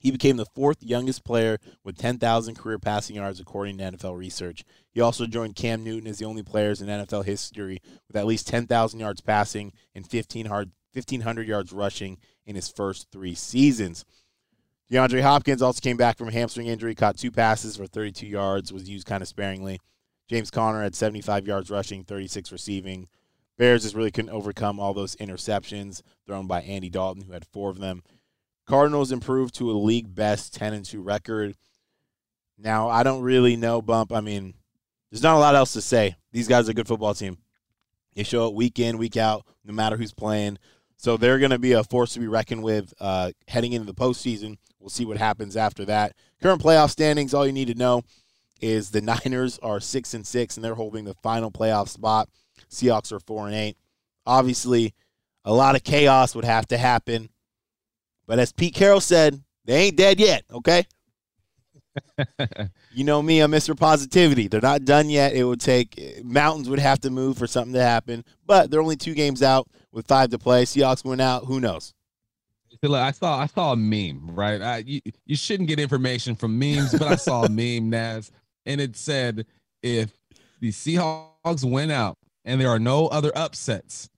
he 0.00 0.10
became 0.10 0.36
the 0.36 0.46
fourth 0.54 0.82
youngest 0.82 1.24
player 1.24 1.58
with 1.84 1.98
10,000 1.98 2.54
career 2.54 2.78
passing 2.78 3.16
yards, 3.16 3.40
according 3.40 3.78
to 3.78 3.84
NFL 3.84 4.16
research. 4.16 4.64
He 4.92 5.00
also 5.00 5.26
joined 5.26 5.56
Cam 5.56 5.84
Newton 5.84 6.08
as 6.08 6.18
the 6.18 6.24
only 6.24 6.42
players 6.42 6.80
in 6.80 6.88
NFL 6.88 7.24
history 7.24 7.80
with 8.08 8.16
at 8.16 8.26
least 8.26 8.48
10,000 8.48 8.98
yards 8.98 9.20
passing 9.20 9.72
and 9.94 10.06
1,500 10.06 11.48
yards 11.48 11.72
rushing 11.72 12.18
in 12.46 12.56
his 12.56 12.68
first 12.68 13.08
three 13.12 13.34
seasons. 13.34 14.04
DeAndre 14.90 15.22
Hopkins 15.22 15.62
also 15.62 15.80
came 15.80 15.96
back 15.96 16.18
from 16.18 16.28
a 16.28 16.32
hamstring 16.32 16.66
injury, 16.66 16.96
caught 16.96 17.16
two 17.16 17.30
passes 17.30 17.76
for 17.76 17.86
32 17.86 18.26
yards, 18.26 18.72
was 18.72 18.88
used 18.88 19.06
kind 19.06 19.22
of 19.22 19.28
sparingly. 19.28 19.80
James 20.28 20.50
Conner 20.50 20.82
had 20.82 20.96
75 20.96 21.46
yards 21.46 21.70
rushing, 21.70 22.02
36 22.02 22.50
receiving. 22.50 23.08
Bears 23.56 23.82
just 23.82 23.94
really 23.94 24.10
couldn't 24.10 24.30
overcome 24.30 24.80
all 24.80 24.92
those 24.92 25.14
interceptions 25.16 26.02
thrown 26.26 26.46
by 26.46 26.62
Andy 26.62 26.90
Dalton, 26.90 27.22
who 27.22 27.32
had 27.32 27.46
four 27.52 27.70
of 27.70 27.78
them. 27.78 28.02
Cardinals 28.66 29.12
improved 29.12 29.54
to 29.56 29.70
a 29.70 29.72
league 29.72 30.14
best 30.14 30.54
10 30.54 30.72
and 30.72 30.84
2 30.84 31.02
record. 31.02 31.54
Now, 32.58 32.88
I 32.88 33.02
don't 33.02 33.22
really 33.22 33.56
know, 33.56 33.80
Bump. 33.82 34.12
I 34.12 34.20
mean, 34.20 34.54
there's 35.10 35.22
not 35.22 35.36
a 35.36 35.40
lot 35.40 35.54
else 35.54 35.72
to 35.74 35.82
say. 35.82 36.16
These 36.32 36.48
guys 36.48 36.68
are 36.68 36.72
a 36.72 36.74
good 36.74 36.88
football 36.88 37.14
team. 37.14 37.38
They 38.14 38.22
show 38.22 38.48
up 38.48 38.54
week 38.54 38.78
in, 38.78 38.98
week 38.98 39.16
out, 39.16 39.46
no 39.64 39.72
matter 39.72 39.96
who's 39.96 40.12
playing. 40.12 40.58
So 40.96 41.16
they're 41.16 41.38
going 41.38 41.50
to 41.50 41.58
be 41.58 41.72
a 41.72 41.84
force 41.84 42.14
to 42.14 42.20
be 42.20 42.28
reckoned 42.28 42.62
with 42.62 42.92
uh, 43.00 43.32
heading 43.48 43.72
into 43.72 43.86
the 43.86 43.94
postseason. 43.94 44.58
We'll 44.80 44.88
see 44.88 45.04
what 45.04 45.18
happens 45.18 45.56
after 45.56 45.84
that. 45.84 46.14
Current 46.42 46.62
playoff 46.62 46.90
standings, 46.90 47.34
all 47.34 47.46
you 47.46 47.52
need 47.52 47.68
to 47.68 47.74
know 47.74 48.02
is 48.60 48.90
the 48.90 49.00
Niners 49.24 49.58
are 49.62 49.80
six 49.80 50.14
and 50.14 50.26
six, 50.26 50.56
and 50.56 50.64
they're 50.64 50.74
holding 50.74 51.04
the 51.04 51.14
final 51.22 51.50
playoff 51.50 51.88
spot. 51.88 52.28
Seahawks 52.70 53.12
are 53.12 53.20
four 53.20 53.46
and 53.46 53.54
eight. 53.54 53.76
Obviously, 54.26 54.94
a 55.44 55.52
lot 55.52 55.76
of 55.76 55.84
chaos 55.84 56.34
would 56.34 56.44
have 56.44 56.66
to 56.68 56.78
happen. 56.78 57.28
But 58.26 58.38
as 58.38 58.52
Pete 58.52 58.74
Carroll 58.74 59.00
said, 59.00 59.42
they 59.64 59.86
ain't 59.86 59.96
dead 59.96 60.20
yet, 60.20 60.44
okay? 60.52 60.84
you 62.92 63.04
know 63.04 63.20
me, 63.20 63.40
I'm 63.40 63.50
Mr. 63.50 63.76
Positivity. 63.76 64.48
They're 64.48 64.60
not 64.60 64.84
done 64.84 65.10
yet. 65.10 65.34
It 65.34 65.44
would 65.44 65.60
take 65.60 66.24
mountains 66.24 66.68
would 66.68 66.78
have 66.78 67.00
to 67.00 67.10
move 67.10 67.36
for 67.36 67.46
something 67.46 67.72
to 67.74 67.82
happen. 67.82 68.24
But 68.46 68.70
they're 68.70 68.80
only 68.80 68.96
two 68.96 69.14
games 69.14 69.42
out 69.42 69.68
with 69.92 70.06
five 70.06 70.30
to 70.30 70.38
play. 70.38 70.64
Seahawks 70.64 71.04
went 71.04 71.20
out. 71.20 71.46
Who 71.46 71.60
knows? 71.60 71.94
I 72.82 73.10
saw 73.10 73.38
I 73.38 73.46
saw 73.46 73.72
a 73.72 73.76
meme, 73.76 74.30
right? 74.34 74.60
I, 74.62 74.78
you, 74.78 75.00
you 75.26 75.36
shouldn't 75.36 75.68
get 75.68 75.78
information 75.78 76.34
from 76.34 76.58
memes, 76.58 76.92
but 76.92 77.08
I 77.08 77.16
saw 77.16 77.44
a 77.44 77.48
meme, 77.50 77.90
Naz, 77.90 78.30
and 78.64 78.80
it 78.80 78.96
said 78.96 79.44
if 79.82 80.10
the 80.60 80.70
Seahawks 80.70 81.62
went 81.62 81.92
out 81.92 82.16
and 82.44 82.58
there 82.60 82.70
are 82.70 82.78
no 82.78 83.06
other 83.08 83.32
upsets, 83.36 84.08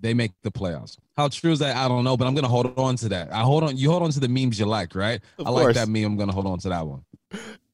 they 0.00 0.14
make 0.14 0.32
the 0.42 0.50
playoffs. 0.50 0.96
How 1.16 1.28
true 1.28 1.52
is 1.52 1.60
that? 1.60 1.76
I 1.76 1.86
don't 1.86 2.02
know, 2.02 2.16
but 2.16 2.26
I'm 2.26 2.34
gonna 2.34 2.48
hold 2.48 2.76
on 2.76 2.96
to 2.96 3.08
that. 3.10 3.32
I 3.32 3.42
hold 3.42 3.62
on. 3.62 3.76
You 3.76 3.90
hold 3.90 4.02
on 4.02 4.10
to 4.10 4.20
the 4.20 4.28
memes 4.28 4.58
you 4.58 4.66
like, 4.66 4.96
right? 4.96 5.20
Of 5.38 5.46
I 5.46 5.50
course. 5.50 5.64
like 5.66 5.74
that 5.76 5.88
meme. 5.88 6.04
I'm 6.04 6.16
gonna 6.16 6.32
hold 6.32 6.46
on 6.46 6.58
to 6.60 6.68
that 6.70 6.86
one. 6.86 7.04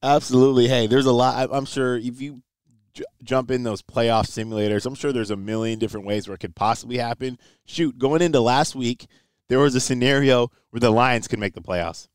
Absolutely. 0.03 0.67
Hey, 0.67 0.85
there's 0.85 1.05
a 1.07 1.11
lot. 1.11 1.35
I- 1.49 1.57
I'm 1.57 1.65
sure 1.65 1.97
if 1.97 2.21
you 2.21 2.41
j- 2.93 3.03
jump 3.23 3.49
in 3.49 3.63
those 3.63 3.81
playoff 3.81 4.25
simulators, 4.27 4.85
I'm 4.85 4.93
sure 4.95 5.11
there's 5.11 5.31
a 5.31 5.35
million 5.35 5.79
different 5.79 6.05
ways 6.05 6.27
where 6.27 6.35
it 6.35 6.39
could 6.39 6.55
possibly 6.55 6.97
happen. 6.97 7.39
Shoot, 7.65 7.97
going 7.97 8.21
into 8.21 8.41
last 8.41 8.75
week, 8.75 9.07
there 9.49 9.59
was 9.59 9.75
a 9.75 9.79
scenario 9.79 10.49
where 10.71 10.79
the 10.79 10.89
Lions 10.91 11.27
could 11.27 11.39
make 11.39 11.53
the 11.53 11.61
playoffs. 11.61 12.07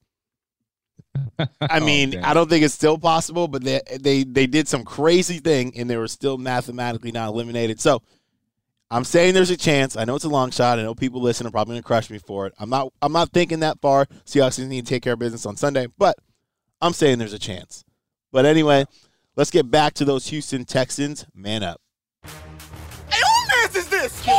I 1.39 1.49
Oh, 1.71 1.85
mean, 1.85 2.11
damn. 2.11 2.25
I 2.25 2.35
don't 2.35 2.49
think 2.49 2.65
it's 2.65 2.75
still 2.75 2.99
possible, 2.99 3.49
but 3.49 3.65
they, 3.65 3.81
they 3.99 4.23
they 4.25 4.47
did 4.47 4.69
some 4.69 4.85
crazy 4.85 5.39
thing 5.39 5.73
and 5.77 5.89
they 5.91 5.97
were 5.97 6.09
still 6.09 6.39
mathematically 6.39 7.11
not 7.13 7.29
eliminated. 7.29 7.81
So 7.81 8.03
I'm 8.91 9.05
saying 9.05 9.35
there's 9.35 9.51
a 9.51 9.57
chance. 9.57 9.97
I 9.97 10.05
know 10.05 10.15
it's 10.17 10.25
a 10.25 10.29
long 10.29 10.51
shot. 10.51 10.79
I 10.79 10.83
know 10.83 10.95
people 10.95 11.21
listen 11.21 11.47
are 11.47 11.51
probably 11.51 11.75
gonna 11.75 11.83
crush 11.83 12.11
me 12.11 12.19
for 12.19 12.47
it. 12.47 12.55
I'm 12.59 12.71
not 12.71 12.93
I'm 13.03 13.13
not 13.13 13.33
thinking 13.33 13.61
that 13.61 13.81
far. 13.81 14.07
Seahawks 14.27 14.57
just 14.57 14.69
need 14.69 14.87
to 14.87 14.89
take 14.89 15.03
care 15.03 15.15
of 15.15 15.19
business 15.19 15.47
on 15.47 15.57
Sunday, 15.57 15.87
but 15.99 16.17
I'm 16.81 16.93
saying 16.93 17.19
there's 17.19 17.33
a 17.33 17.39
chance. 17.39 17.85
But 18.33 18.47
anyway, 18.47 18.85
let's 19.37 19.51
get 19.51 19.71
back 19.71 19.95
to 19.95 20.05
those 20.05 20.29
Houston 20.29 20.65
Texans. 20.65 21.27
Man 21.35 21.63
up. 21.63 21.81
Hey, 22.25 22.31
who 23.21 23.63
man's 23.63 23.77
is 23.77 23.89
this? 23.89 24.25
Who 24.25 24.31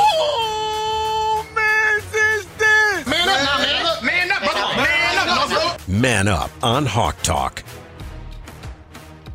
Man 6.02 6.28
up 6.28 6.50
on 6.64 6.84
Hawk 6.88 7.16
Talk. 7.22 7.64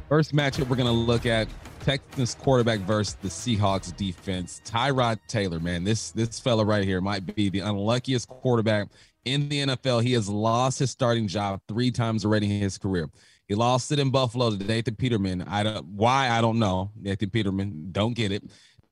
First 0.09 0.35
matchup 0.35 0.69
we're 0.69 0.75
gonna 0.75 0.91
look 0.91 1.25
at 1.25 1.47
Texans 1.85 2.35
quarterback 2.35 2.81
versus 2.81 3.15
the 3.23 3.29
Seahawks 3.29 3.97
defense. 3.97 4.61
Tyrod 4.65 5.21
Taylor, 5.29 5.61
man, 5.61 5.85
this 5.85 6.11
this 6.11 6.41
fella 6.41 6.65
right 6.65 6.83
here 6.83 7.01
might 7.01 7.37
be 7.37 7.51
the 7.51 7.61
unluckiest 7.61 8.27
quarterback 8.27 8.89
in 9.25 9.49
the 9.49 9.61
NFL. 9.65 10.03
He 10.03 10.15
has 10.15 10.29
lost 10.29 10.81
his 10.81 10.91
starting 10.91 11.29
job 11.29 11.61
three 11.69 11.93
times 11.93 12.25
already 12.25 12.53
in 12.53 12.61
his 12.61 12.79
career. 12.79 13.11
He 13.47 13.55
lost 13.55 13.93
it 13.93 14.01
in 14.01 14.11
Buffalo 14.11 14.51
to 14.51 14.57
Nathan 14.57 14.97
Peterman. 14.97 15.43
I 15.43 15.63
don't 15.63 15.87
why 15.87 16.31
I 16.31 16.41
don't 16.41 16.59
know. 16.59 16.91
Nathan 17.01 17.31
Peterman, 17.31 17.91
don't 17.93 18.15
get 18.15 18.33
it. 18.33 18.43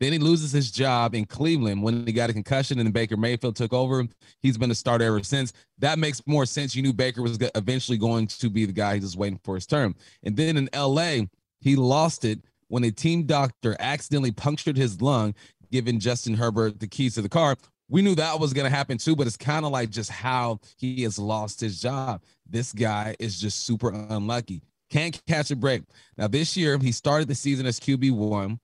Then 0.05 0.13
he 0.13 0.19
loses 0.19 0.53
his 0.53 0.71
job 0.71 1.15
in 1.15 1.25
Cleveland 1.25 1.83
when 1.83 2.07
he 2.07 2.13
got 2.13 2.29
a 2.29 2.35
concussion 2.35 2.79
and 2.79 2.93
Baker 2.93 3.17
Mayfield 3.17 3.57
took 3.57 3.73
over. 3.73 4.07
He's 4.43 4.59
been 4.59 4.71
a 4.71 4.75
starter 4.75 5.07
ever 5.07 5.23
since. 5.23 5.55
That 5.79 5.99
makes 5.99 6.21
more 6.27 6.45
sense. 6.45 6.75
You 6.75 6.83
knew 6.83 6.93
Baker 6.93 7.23
was 7.23 7.39
eventually 7.55 7.97
going 7.97 8.27
to 8.27 8.51
be 8.51 8.67
the 8.67 8.75
guy. 8.75 8.97
He's 8.97 9.05
just 9.05 9.17
waiting 9.17 9.41
for 9.43 9.55
his 9.55 9.67
term. 9.67 9.95
And 10.23 10.37
then 10.37 10.59
in 10.59 10.69
LA, 10.77 11.23
he 11.63 11.75
lost 11.77 12.27
it 12.27 12.41
when 12.69 12.85
a 12.85 12.91
team 12.91 13.23
doctor 13.23 13.79
accidentally 13.81 14.31
punctured 14.31 14.77
his 14.77 15.01
lung, 15.01 15.35
giving 15.73 15.99
Justin 15.99 16.35
Herbert 16.35 16.81
the 16.81 16.87
keys 16.87 17.15
to 17.15 17.23
the 17.23 17.31
car. 17.31 17.57
We 17.89 18.03
knew 18.03 18.15
that 18.17 18.39
was 18.39 18.53
going 18.53 18.71
to 18.71 18.77
happen 18.77 18.99
too, 18.99 19.17
but 19.17 19.27
it's 19.27 19.39
kind 19.39 19.65
of 19.65 19.73
like 19.73 19.89
just 19.89 20.11
how 20.11 20.61
he 20.77 21.05
has 21.05 21.19
lost 21.19 21.63
his 21.63 21.81
job. 21.81 22.21
This 22.47 22.75
guy 22.75 23.17
is 23.19 23.41
just 23.41 23.65
super 23.65 23.89
unlucky. 23.89 24.61
Can't 24.91 25.19
catch 25.27 25.51
a 25.51 25.57
break. 25.57 25.81
Now, 26.19 26.29
this 26.29 26.59
year, 26.59 26.77
he 26.77 26.93
started 26.93 27.27
the 27.27 27.35
season 27.35 27.65
as 27.65 27.81
QB1, 27.81 28.59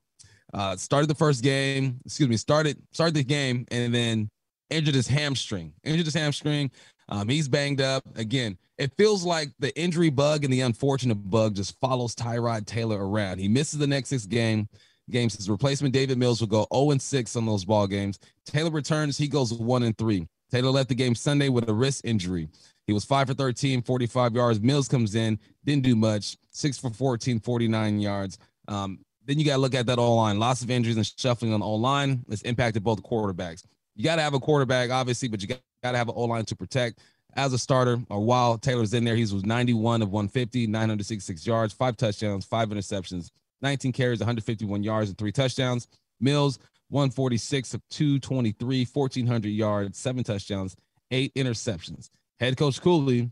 uh, 0.55 0.77
started 0.77 1.09
the 1.09 1.15
first 1.15 1.43
game, 1.43 2.01
excuse 2.05 2.29
me, 2.29 2.37
started 2.37 2.77
started 2.93 3.15
the 3.15 3.25
game 3.25 3.67
and 3.71 3.95
then 3.95 4.31
injured 4.71 4.95
his 4.95 5.09
hamstring. 5.09 5.73
Injured 5.85 6.07
his 6.07 6.15
hamstring. 6.15 6.71
Um, 7.09 7.29
he's 7.29 7.49
banged 7.49 7.81
up. 7.81 8.05
Again, 8.17 8.57
it 8.79 8.93
feels 8.97 9.25
like 9.25 9.51
the 9.59 9.77
injury 9.79 10.11
bug 10.11 10.45
and 10.45 10.53
the 10.53 10.61
unfortunate 10.63 11.17
bug 11.17 11.57
just 11.57 11.79
follows 11.81 12.15
Tyrod 12.15 12.67
Taylor 12.67 13.07
around. 13.07 13.39
He 13.39 13.49
misses 13.49 13.79
the 13.79 13.87
next 13.87 14.11
six 14.11 14.27
game 14.27 14.69
games. 15.11 15.37
His 15.37 15.51
replacement 15.51 15.93
Davis 15.93 16.17
Mills 16.17 16.41
will 16.41 16.49
go 16.49 16.67
0 16.73 16.93
and 16.93 17.03
6 17.03 17.37
on 17.37 17.47
those 17.47 17.65
ball 17.65 17.87
games. 17.87 18.19
Taylor 18.47 18.71
returns, 18.71 19.19
he 19.19 19.29
goes 19.29 19.53
1 19.53 19.83
and 19.83 19.99
3. 19.99 20.27
Taylor 20.51 20.71
left 20.71 20.89
the 20.89 20.95
game 20.95 21.15
Sunday 21.15 21.49
with 21.49 21.69
a 21.69 21.75
wrist 21.75 22.03
injury. 22.05 22.49
He 22.87 22.93
was 22.93 23.05
5 23.05 23.29
for 23.29 23.35
13, 23.35 23.83
45 23.83 24.35
yards. 24.35 24.61
Mills 24.61 24.89
comes 24.89 25.15
in, 25.15 25.39
didn't 25.65 25.85
do 25.85 25.95
much, 25.95 26.37
6 26.51 26.79
for 26.79 26.91
14, 26.91 27.39
49 27.41 28.01
yards. 28.01 28.39
Um, 28.67 29.01
then 29.27 29.39
you 29.39 29.45
got 29.45 29.55
to 29.55 29.61
look 29.61 29.75
at 29.75 29.87
that 29.87 29.99
O 29.99 30.15
line. 30.15 30.39
Lots 30.39 30.63
of 30.63 30.71
injuries 30.71 30.97
and 30.97 31.07
shuffling 31.07 31.53
on 31.53 31.61
the 31.61 31.67
O 31.67 31.75
line. 31.75 32.25
It's 32.29 32.43
impacted 32.43 32.83
both 32.83 33.03
quarterbacks. 33.03 33.65
You 33.95 34.05
got 34.05 34.17
to 34.17 34.23
have 34.23 34.35
a 34.35 34.41
quarterback, 34.41 34.91
obviously, 34.91 35.29
but 35.29 35.43
you 35.43 35.49
got 35.49 35.61
to 35.83 35.99
have 35.99 36.09
an 36.09 36.15
O 36.17 36.25
line 36.25 36.45
to 36.47 36.57
protect. 36.57 37.01
As 37.37 37.53
a 37.53 37.59
starter, 37.59 38.01
or 38.09 38.21
while 38.21 38.59
Taylor's 38.59 38.93
in 38.93 39.05
there, 39.05 39.15
he 39.15 39.23
was 39.23 39.45
91 39.45 40.03
of 40.03 40.11
150, 40.11 40.67
966 40.67 41.47
yards, 41.47 41.73
five 41.73 41.97
touchdowns, 41.97 42.45
five 42.45 42.71
interceptions, 42.71 43.31
19 43.63 43.93
carries, 43.93 44.19
151 44.19 44.83
yards, 44.83 45.11
and 45.11 45.19
three 45.19 45.31
touchdowns. 45.31 45.87
Mills, 46.21 46.59
146 46.89 47.75
of 47.75 47.83
223, 47.91 48.85
1,400 48.85 49.49
yards, 49.49 49.97
seven 49.97 50.25
touchdowns, 50.25 50.77
eight 51.13 51.33
interceptions. 51.35 52.11
Head 52.41 52.57
coach 52.57 52.81
Culley 52.81 53.31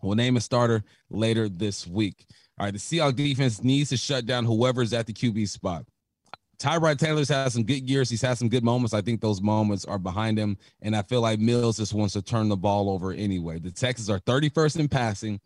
will 0.00 0.14
name 0.14 0.36
a 0.36 0.40
starter 0.40 0.84
later 1.10 1.48
this 1.48 1.86
week. 1.86 2.26
All 2.58 2.66
right, 2.66 2.72
the 2.72 2.78
Seahawks 2.78 3.16
defense 3.16 3.62
needs 3.62 3.90
to 3.90 3.96
shut 3.96 4.26
down 4.26 4.44
whoever's 4.44 4.92
at 4.92 5.06
the 5.06 5.12
QB 5.12 5.48
spot. 5.48 5.84
Tyrod 6.58 6.98
Taylor's 6.98 7.28
had 7.28 7.50
some 7.50 7.64
good 7.64 7.88
years. 7.88 8.08
He's 8.08 8.22
had 8.22 8.38
some 8.38 8.48
good 8.48 8.62
moments. 8.62 8.94
I 8.94 9.00
think 9.00 9.20
those 9.20 9.42
moments 9.42 9.84
are 9.84 9.98
behind 9.98 10.38
him. 10.38 10.56
And 10.80 10.94
I 10.94 11.02
feel 11.02 11.20
like 11.20 11.40
Mills 11.40 11.78
just 11.78 11.92
wants 11.92 12.14
to 12.14 12.22
turn 12.22 12.48
the 12.48 12.56
ball 12.56 12.90
over 12.90 13.12
anyway. 13.12 13.58
The 13.58 13.72
Texans 13.72 14.08
are 14.08 14.20
31st 14.20 14.80
in 14.80 14.88
passing, 14.88 15.40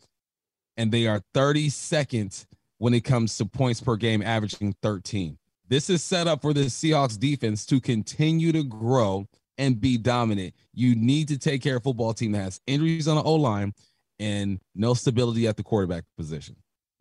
and 0.76 0.92
they 0.92 1.06
are 1.06 1.22
32nd 1.34 2.46
when 2.76 2.94
it 2.94 3.04
comes 3.04 3.36
to 3.38 3.46
points 3.46 3.80
per 3.80 3.96
game, 3.96 4.22
averaging 4.22 4.74
13. 4.82 5.38
This 5.66 5.90
is 5.90 6.02
set 6.02 6.26
up 6.26 6.42
for 6.42 6.52
the 6.52 6.66
Seahawks 6.66 7.18
defense 7.18 7.66
to 7.66 7.80
continue 7.80 8.52
to 8.52 8.64
grow 8.64 9.26
and 9.58 9.80
be 9.80 9.98
dominant. 9.98 10.54
You 10.72 10.94
need 10.94 11.28
to 11.28 11.38
take 11.38 11.62
care 11.62 11.76
of 11.76 11.82
football 11.82 12.14
team 12.14 12.32
that 12.32 12.42
has 12.42 12.60
injuries 12.66 13.08
on 13.08 13.16
the 13.16 13.22
O 13.22 13.34
line 13.34 13.74
and 14.18 14.60
no 14.74 14.94
stability 14.94 15.46
at 15.46 15.56
the 15.56 15.62
quarterback 15.62 16.04
position. 16.16 16.56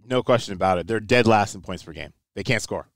No 0.07 0.23
question 0.23 0.53
about 0.53 0.77
it. 0.77 0.87
They're 0.87 1.01
dead 1.01 1.27
last 1.27 1.53
in 1.53 1.61
points 1.61 1.83
per 1.83 1.91
game. 1.91 2.13
They 2.33 2.43
can't 2.43 2.61
score. 2.61 2.87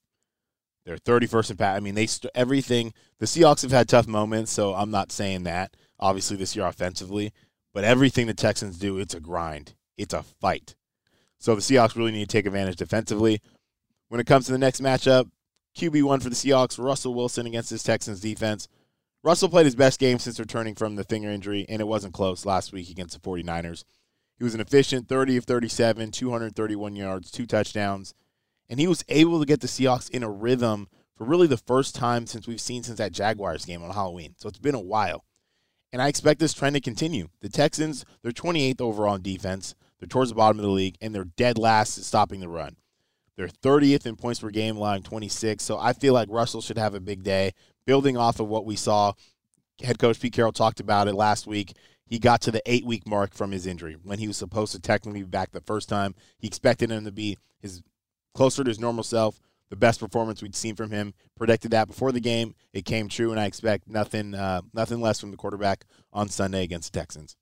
They're 0.85 0.97
31st 0.97 1.51
in 1.51 1.57
pass. 1.57 1.77
I 1.77 1.79
mean, 1.81 1.93
they 1.93 2.07
st- 2.07 2.31
everything. 2.33 2.93
The 3.19 3.25
Seahawks 3.25 3.61
have 3.61 3.71
had 3.71 3.89
tough 3.89 4.07
moments, 4.07 4.51
so 4.51 4.73
I'm 4.73 4.91
not 4.91 5.11
saying 5.11 5.43
that. 5.43 5.75
Obviously, 5.99 6.37
this 6.37 6.55
year 6.55 6.65
offensively, 6.65 7.31
but 7.73 7.83
everything 7.83 8.25
the 8.27 8.33
Texans 8.33 8.79
do, 8.79 8.97
it's 8.97 9.13
a 9.13 9.19
grind. 9.19 9.75
It's 9.97 10.13
a 10.13 10.23
fight. 10.23 10.75
So 11.37 11.53
the 11.53 11.61
Seahawks 11.61 11.95
really 11.95 12.11
need 12.11 12.29
to 12.29 12.37
take 12.37 12.45
advantage 12.45 12.77
defensively. 12.77 13.41
When 14.07 14.19
it 14.19 14.27
comes 14.27 14.45
to 14.45 14.51
the 14.51 14.57
next 14.57 14.81
matchup, 14.81 15.29
QB 15.77 16.03
one 16.03 16.19
for 16.19 16.29
the 16.29 16.35
Seahawks, 16.35 16.83
Russell 16.83 17.13
Wilson 17.13 17.45
against 17.45 17.69
this 17.69 17.83
Texans 17.83 18.19
defense. 18.19 18.67
Russell 19.23 19.49
played 19.49 19.65
his 19.65 19.75
best 19.75 19.99
game 19.99 20.17
since 20.17 20.39
returning 20.39 20.75
from 20.75 20.95
the 20.95 21.03
finger 21.03 21.29
injury, 21.29 21.65
and 21.69 21.81
it 21.81 21.87
wasn't 21.87 22.13
close 22.13 22.45
last 22.45 22.73
week 22.73 22.89
against 22.89 23.13
the 23.13 23.29
49ers. 23.29 23.83
He 24.41 24.43
was 24.43 24.55
an 24.55 24.59
efficient 24.59 25.07
30 25.07 25.37
of 25.37 25.45
37, 25.45 26.09
231 26.09 26.95
yards, 26.95 27.29
two 27.29 27.45
touchdowns, 27.45 28.15
and 28.67 28.79
he 28.79 28.87
was 28.87 29.05
able 29.07 29.39
to 29.39 29.45
get 29.45 29.61
the 29.61 29.67
Seahawks 29.67 30.09
in 30.09 30.23
a 30.23 30.31
rhythm 30.31 30.87
for 31.15 31.25
really 31.25 31.45
the 31.45 31.57
first 31.57 31.93
time 31.93 32.25
since 32.25 32.47
we've 32.47 32.59
seen 32.59 32.81
since 32.81 32.97
that 32.97 33.11
Jaguars 33.11 33.65
game 33.65 33.83
on 33.83 33.91
Halloween. 33.91 34.33
So 34.39 34.49
it's 34.49 34.57
been 34.57 34.73
a 34.73 34.79
while. 34.79 35.25
And 35.93 36.01
I 36.01 36.07
expect 36.07 36.39
this 36.39 36.55
trend 36.55 36.73
to 36.73 36.81
continue. 36.81 37.27
The 37.41 37.49
Texans, 37.49 38.03
they're 38.23 38.31
28th 38.31 38.81
overall 38.81 39.13
in 39.13 39.21
defense. 39.21 39.75
They're 39.99 40.07
towards 40.07 40.31
the 40.31 40.35
bottom 40.37 40.57
of 40.57 40.65
the 40.65 40.71
league, 40.71 40.97
and 41.01 41.13
they're 41.13 41.25
dead 41.25 41.59
last 41.59 41.99
at 41.99 42.03
stopping 42.03 42.39
the 42.39 42.49
run. 42.49 42.77
They're 43.37 43.47
30th 43.47 44.07
in 44.07 44.15
points 44.15 44.39
per 44.39 44.49
game, 44.49 44.75
allowing 44.75 45.03
26. 45.03 45.63
So 45.63 45.77
I 45.77 45.93
feel 45.93 46.15
like 46.15 46.29
Russell 46.31 46.61
should 46.61 46.79
have 46.79 46.95
a 46.95 46.99
big 46.99 47.21
day, 47.21 47.51
building 47.85 48.17
off 48.17 48.39
of 48.39 48.47
what 48.47 48.65
we 48.65 48.75
saw. 48.75 49.13
Head 49.83 49.99
coach 49.99 50.19
Pete 50.19 50.33
Carroll 50.33 50.51
talked 50.51 50.79
about 50.79 51.07
it 51.07 51.13
last 51.13 51.45
week. 51.45 51.73
He 52.11 52.19
got 52.19 52.41
to 52.41 52.51
the 52.51 52.61
eight 52.65 52.85
week 52.85 53.07
mark 53.07 53.33
from 53.33 53.51
his 53.51 53.65
injury 53.65 53.95
when 54.03 54.19
he 54.19 54.27
was 54.27 54.35
supposed 54.35 54.73
to 54.73 54.79
technically 54.81 55.21
be 55.21 55.29
back 55.29 55.53
the 55.53 55.61
first 55.61 55.87
time. 55.87 56.13
He 56.39 56.45
expected 56.45 56.91
him 56.91 57.05
to 57.05 57.11
be 57.11 57.37
his 57.61 57.81
closer 58.33 58.65
to 58.65 58.69
his 58.69 58.81
normal 58.81 59.05
self, 59.05 59.39
the 59.69 59.77
best 59.77 60.01
performance 60.01 60.41
we'd 60.41 60.53
seen 60.53 60.75
from 60.75 60.91
him. 60.91 61.13
Predicted 61.37 61.71
that 61.71 61.87
before 61.87 62.11
the 62.11 62.19
game. 62.19 62.53
It 62.73 62.83
came 62.83 63.07
true, 63.07 63.31
and 63.31 63.39
I 63.39 63.45
expect 63.45 63.87
nothing, 63.87 64.35
uh, 64.35 64.59
nothing 64.73 64.99
less 64.99 65.21
from 65.21 65.31
the 65.31 65.37
quarterback 65.37 65.85
on 66.11 66.27
Sunday 66.27 66.63
against 66.63 66.91
the 66.91 66.99
Texans. 66.99 67.37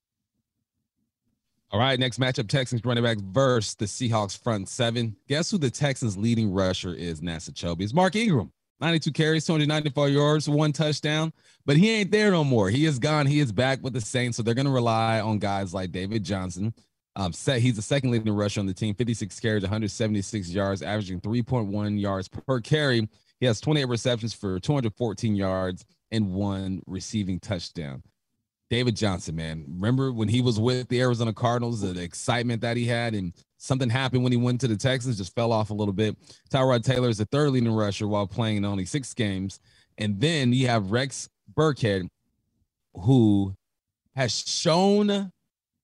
All 1.72 1.80
right, 1.80 2.00
next 2.00 2.20
matchup 2.20 2.48
Texans 2.48 2.86
running 2.86 3.04
back 3.04 3.18
versus 3.18 3.74
the 3.74 3.86
Seahawks 3.86 4.38
front 4.38 4.70
seven. 4.70 5.16
Guess 5.28 5.50
who 5.50 5.58
the 5.58 5.72
Texans 5.72 6.16
leading 6.16 6.54
rusher 6.54 6.94
is, 6.94 7.22
Nasa 7.22 7.50
Chobe? 7.50 7.82
It's 7.82 7.94
Mark 7.94 8.16
Ingram. 8.16 8.52
92 8.82 9.12
carries, 9.12 9.46
294 9.46 10.10
yards, 10.10 10.50
one 10.50 10.72
touchdown. 10.72 11.34
But 11.66 11.78
he 11.78 11.90
ain't 11.92 12.12
there 12.12 12.32
no 12.32 12.44
more. 12.44 12.70
He 12.70 12.86
is 12.86 13.00
gone. 13.00 13.26
He 13.26 13.40
is 13.40 13.52
back 13.52 13.84
with 13.84 13.94
the 13.94 14.02
Saints. 14.02 14.38
So 14.38 14.44
they're 14.44 14.54
going 14.54 14.66
to 14.66 14.72
rely 14.72 15.20
on 15.20 15.40
guys 15.40 15.74
like 15.74 15.92
David 15.92 16.24
Johnson. 16.24 16.74
Um, 17.16 17.34
set, 17.34 17.60
he's 17.60 17.76
the 17.76 17.82
second 17.82 18.12
leading 18.12 18.34
rusher 18.34 18.62
on 18.62 18.66
the 18.66 18.74
team, 18.74 18.96
56 18.96 19.40
carries, 19.40 19.64
176 19.64 20.50
yards, 20.50 20.82
averaging 20.82 21.20
3.1 21.20 22.00
yards 22.00 22.30
per 22.30 22.62
carry. 22.62 23.08
He 23.40 23.46
has 23.46 23.60
28 23.60 23.86
receptions 23.86 24.34
for 24.34 24.60
214 24.60 25.36
yards 25.36 25.86
and 26.12 26.34
one 26.34 26.82
receiving 26.88 27.40
touchdown. 27.40 28.04
David 28.70 28.96
Johnson, 28.96 29.36
man. 29.36 29.66
Remember 29.68 30.12
when 30.12 30.28
he 30.28 30.42
was 30.42 30.60
with 30.60 30.88
the 30.90 31.02
Arizona 31.02 31.34
Cardinals, 31.34 31.82
the 31.82 32.00
excitement 32.00 32.62
that 32.62 32.78
he 32.78 32.86
had, 32.86 33.16
and 33.16 33.34
something 33.58 33.90
happened 33.90 34.24
when 34.24 34.32
he 34.32 34.38
went 34.38 34.62
to 34.62 34.68
the 34.68 34.78
Texans, 34.78 35.18
just 35.18 35.34
fell 35.34 35.52
off 35.52 35.72
a 35.72 35.74
little 35.74 35.94
bit. 35.94 36.16
Tyrod 36.52 36.84
Taylor 36.84 37.10
is 37.10 37.18
the 37.18 37.26
third 37.26 37.50
leading 37.50 37.72
rusher 37.72 38.08
while 38.08 38.28
playing 38.28 38.58
in 38.58 38.66
only 38.66 38.86
six 38.86 39.14
games. 39.14 39.60
And 39.98 40.20
then 40.22 40.54
you 40.54 40.68
have 40.68 40.92
Rex 40.92 41.30
Burkhead, 41.54 42.08
who 42.94 43.56
has 44.16 44.32
shown 44.48 45.32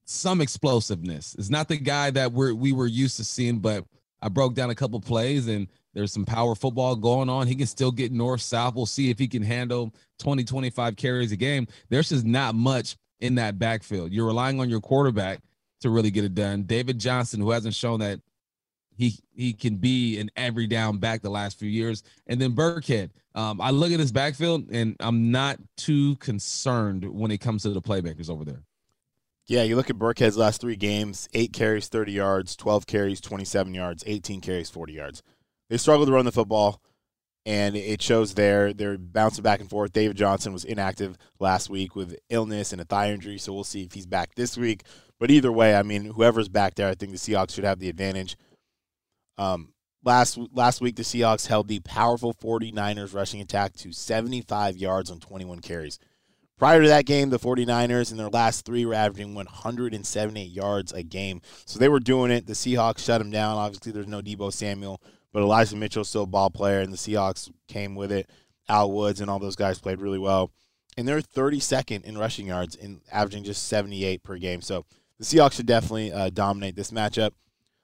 some 0.05 0.39
explosiveness. 0.39 1.35
It's 1.39 1.49
not 1.49 1.67
the 1.67 1.77
guy 1.77 2.11
that 2.11 2.31
we're 2.31 2.53
we 2.53 2.71
were 2.71 2.87
used 2.87 3.17
to 3.17 3.23
seeing, 3.23 3.59
but 3.59 3.83
I 4.21 4.29
broke 4.29 4.53
down 4.53 4.69
a 4.69 4.75
couple 4.75 4.99
plays 5.01 5.47
and 5.47 5.67
there's 5.95 6.12
some 6.12 6.25
power 6.25 6.53
football 6.53 6.95
going 6.95 7.29
on. 7.29 7.47
He 7.47 7.55
can 7.55 7.65
still 7.65 7.91
get 7.91 8.12
north 8.12 8.41
south. 8.41 8.75
We'll 8.75 8.86
see 8.86 9.10
if 9.10 9.17
he 9.17 9.27
can 9.27 9.41
handle 9.41 9.93
20, 10.19 10.43
25 10.43 10.95
carries 10.97 11.31
a 11.31 11.38
game. 11.38 11.67
There's 11.89 12.10
just 12.10 12.25
not 12.25 12.53
much 12.53 12.97
in 13.21 13.36
that 13.36 13.58
backfield. 13.58 14.12
You're 14.12 14.27
relying 14.27 14.60
on 14.60 14.69
your 14.69 14.81
quarterback 14.81 15.39
to 15.81 15.89
really 15.89 16.12
get 16.12 16.25
it 16.25 16.36
done. 16.36 16.63
David 16.63 16.99
Johnson, 16.99 17.39
who 17.39 17.51
hasn't 17.51 17.73
shown 17.73 18.01
that 18.01 18.19
he 18.97 19.17
he 19.34 19.53
can 19.53 19.77
be 19.77 20.19
an 20.19 20.29
every 20.36 20.67
down 20.67 20.97
back 20.97 21.21
the 21.21 21.29
last 21.29 21.58
few 21.60 21.69
years, 21.69 22.03
and 22.27 22.39
then 22.39 22.53
Burkhead. 22.53 23.10
Um, 23.34 23.60
I 23.60 23.71
look 23.71 23.91
at 23.91 23.99
his 23.99 24.13
backfield, 24.13 24.69
and 24.71 24.95
I'm 25.01 25.31
not 25.31 25.60
too 25.75 26.15
concerned 26.17 27.03
when 27.03 27.31
it 27.31 27.39
comes 27.39 27.63
to 27.63 27.69
the 27.69 27.81
playmakers 27.81 28.29
over 28.29 28.45
there. 28.45 28.63
Yeah, 29.47 29.63
you 29.63 29.75
look 29.75 29.89
at 29.89 29.97
Burkhead's 29.97 30.38
last 30.38 30.62
three 30.62 30.77
games: 30.77 31.27
eight 31.34 31.51
carries, 31.51 31.88
30 31.89 32.13
yards; 32.13 32.55
12 32.55 32.88
carries, 32.88 33.19
27 33.19 33.73
yards; 33.73 34.03
18 34.08 34.39
carries, 34.39 34.69
40 34.69 34.93
yards. 34.93 35.23
They 35.69 35.78
struggle 35.78 36.06
to 36.06 36.12
run 36.12 36.25
the 36.25 36.32
football, 36.32 36.82
and 37.45 37.75
it 37.75 38.01
shows 38.01 38.34
there. 38.34 38.73
They're 38.73 38.97
bouncing 38.97 39.43
back 39.43 39.60
and 39.60 39.69
forth. 39.69 39.93
David 39.93 40.17
Johnson 40.17 40.54
was 40.54 40.65
inactive 40.65 41.17
last 41.39 41.69
week 41.69 41.95
with 41.95 42.17
illness 42.30 42.71
and 42.71 42.82
a 42.82 42.86
thigh 42.86 43.12
injury, 43.12 43.38
so 43.38 43.54
we'll 43.54 43.63
see 43.63 43.84
if 43.84 43.93
he's 43.93 44.06
back 44.06 44.36
this 44.36 44.58
week. 44.58 44.84
But 45.19 45.32
either 45.32 45.51
way, 45.51 45.75
I 45.75 45.84
mean, 45.84 46.06
whoever's 46.06 46.49
back 46.49 46.75
there, 46.75 46.89
I 46.89 46.95
think 46.95 47.12
the 47.12 47.17
Seahawks 47.17 47.51
should 47.51 47.63
have 47.63 47.80
the 47.80 47.89
advantage. 47.89 48.36
Um, 49.38 49.73
last 50.04 50.38
last 50.54 50.82
week, 50.82 50.95
the 50.95 51.04
Seahawks 51.04 51.47
held 51.47 51.67
the 51.67 51.80
powerful 51.80 52.34
49ers 52.34 53.13
rushing 53.13 53.41
attack 53.41 53.73
to 53.78 53.91
75 53.91 54.78
yards 54.78 55.12
on 55.12 55.19
21 55.19 55.60
carries. 55.60 55.99
Prior 56.58 56.82
to 56.82 56.88
that 56.88 57.06
game, 57.06 57.32
the 57.32 57.39
49ers 57.39 58.12
in 58.12 58.17
their 58.17 58.30
last 58.30 58.65
three 58.65 58.86
were 58.86 58.93
averaging 58.93 59.36
178 59.36 60.49
yards 60.49 60.93
a 60.93 61.04
game. 61.04 61.41
So 61.65 61.80
they 61.80 61.89
were 61.89 61.99
doing 61.99 62.32
it. 62.32 62.47
The 62.47 62.54
Seahawks 62.54 62.99
shut 62.99 63.19
them 63.19 63.30
down. 63.30 63.58
Obviously, 63.58 63.91
there's 63.91 64.08
no 64.08 64.21
Deebo 64.21 64.54
Samuel, 64.54 65.01
but 65.35 65.43
Elijah 65.43 65.75
Mitchell's 65.75 66.07
still 66.07 66.23
a 66.23 66.27
ball 66.27 66.49
player, 66.49 66.79
and 66.79 66.93
the 66.93 66.97
Seahawks 66.97 67.51
came 67.67 67.93
with 67.93 68.09
it. 68.09 68.29
Al 68.69 68.89
Woods 68.89 69.19
and 69.19 69.29
all 69.29 69.37
those 69.37 69.57
guys 69.57 69.77
played 69.77 69.99
really 69.99 70.17
well. 70.17 70.49
And 70.95 71.05
they're 71.05 71.19
32nd 71.19 72.05
in 72.05 72.17
rushing 72.17 72.47
yards 72.47 72.77
and 72.77 73.01
averaging 73.11 73.43
just 73.43 73.67
78 73.67 74.23
per 74.23 74.37
game. 74.37 74.61
So 74.61 74.85
the 75.19 75.25
Seahawks 75.25 75.55
should 75.55 75.65
definitely 75.65 76.13
uh, 76.13 76.29
dominate 76.29 76.77
this 76.77 76.91
matchup. 76.91 77.31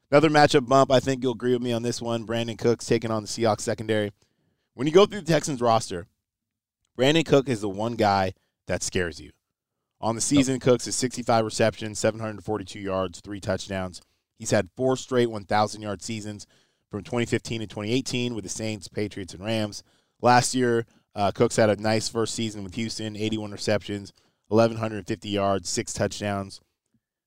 Another 0.10 0.30
matchup 0.30 0.66
bump, 0.66 0.94
I 0.94 1.02
think 1.02 1.22
you'll 1.22 1.34
agree 1.34 1.52
with 1.52 1.62
me 1.62 1.74
on 1.74 1.84
this 1.84 2.02
one. 2.02 2.26
Brandin 2.26 2.58
Cooks 2.58 2.86
taking 2.86 3.12
on 3.12 3.22
the 3.22 3.28
Seahawks 3.28 3.60
secondary. 3.60 4.14
When 4.74 4.88
you 4.88 4.94
go 4.94 5.06
through 5.06 5.20
the 5.20 5.34
Texans 5.34 5.60
roster, 5.60 6.08
Brandin 6.98 7.26
Cook 7.26 7.50
is 7.50 7.60
the 7.60 7.68
one 7.68 7.96
guy 7.96 8.32
that 8.68 8.82
scares 8.82 9.20
you. 9.20 9.32
On 10.00 10.16
the 10.16 10.22
season, 10.22 10.62
Cooks 10.62 10.88
is 10.88 10.96
65 10.96 11.44
receptions, 11.44 12.00
742 12.00 12.80
yards, 12.80 13.20
three 13.20 13.42
touchdowns. 13.42 14.02
He's 14.40 14.52
had 14.52 14.70
four 14.78 14.96
straight 14.96 15.30
1,000 15.30 15.82
yard 15.82 16.02
seasons 16.02 16.48
from 16.92 17.04
2015 17.04 17.62
to 17.62 17.68
2018 17.68 18.36
with 18.36 18.44
the 18.44 18.50
Saints, 18.50 18.90
Patriots, 18.90 19.34
and 19.34 19.44
Rams. 19.44 19.82
Last 20.22 20.54
year, 20.54 20.86
uh, 21.16 21.32
Cooks 21.32 21.56
had 21.56 21.70
a 21.70 21.82
nice 21.82 22.10
first 22.10 22.36
season 22.36 22.64
with 22.64 22.76
Houston, 22.76 23.16
81 23.16 23.52
receptions, 23.52 24.14
1,150 24.50 25.30
yards, 25.30 25.70
six 25.70 25.94
touchdowns. 25.94 26.60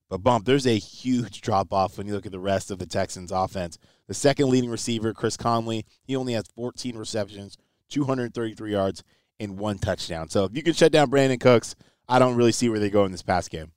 But 0.07 0.19
bump, 0.19 0.45
there's 0.45 0.67
a 0.67 0.77
huge 0.77 1.41
drop 1.41 1.73
off 1.73 1.97
when 1.97 2.05
you 2.05 2.13
look 2.13 2.27
at 2.27 2.31
the 2.31 2.39
rest 2.39 2.69
of 2.69 2.77
the 2.77 2.85
Texans' 2.85 3.31
offense. 3.31 3.79
The 4.07 4.13
second 4.13 4.49
leading 4.49 4.69
receiver, 4.69 5.13
Chris 5.13 5.35
Conley, 5.35 5.83
he 6.03 6.15
only 6.15 6.33
has 6.33 6.45
14 6.55 6.95
receptions, 6.95 7.57
233 7.89 8.71
yards, 8.71 9.03
and 9.39 9.57
one 9.57 9.79
touchdown. 9.79 10.29
So 10.29 10.45
if 10.45 10.55
you 10.55 10.61
can 10.61 10.73
shut 10.73 10.91
down 10.91 11.09
Brandin 11.09 11.39
Cooks, 11.41 11.75
I 12.07 12.19
don't 12.19 12.35
really 12.35 12.51
see 12.51 12.69
where 12.69 12.79
they 12.79 12.91
go 12.91 13.05
in 13.05 13.11
this 13.11 13.23
past 13.23 13.49
game. 13.49 13.71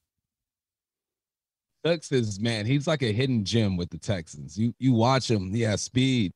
Cooks 1.88 2.12
is 2.12 2.38
man, 2.38 2.66
he's 2.66 2.87
like 2.87 3.03
a 3.03 3.12
hidden 3.12 3.44
gem 3.44 3.79
with 3.79 3.88
the 3.88 3.98
Texans. 3.98 4.59
You 4.59 4.74
you 4.79 4.92
watch 4.92 5.31
him, 5.31 5.51
he 5.53 5.62
has 5.62 5.81
speed, 5.81 6.33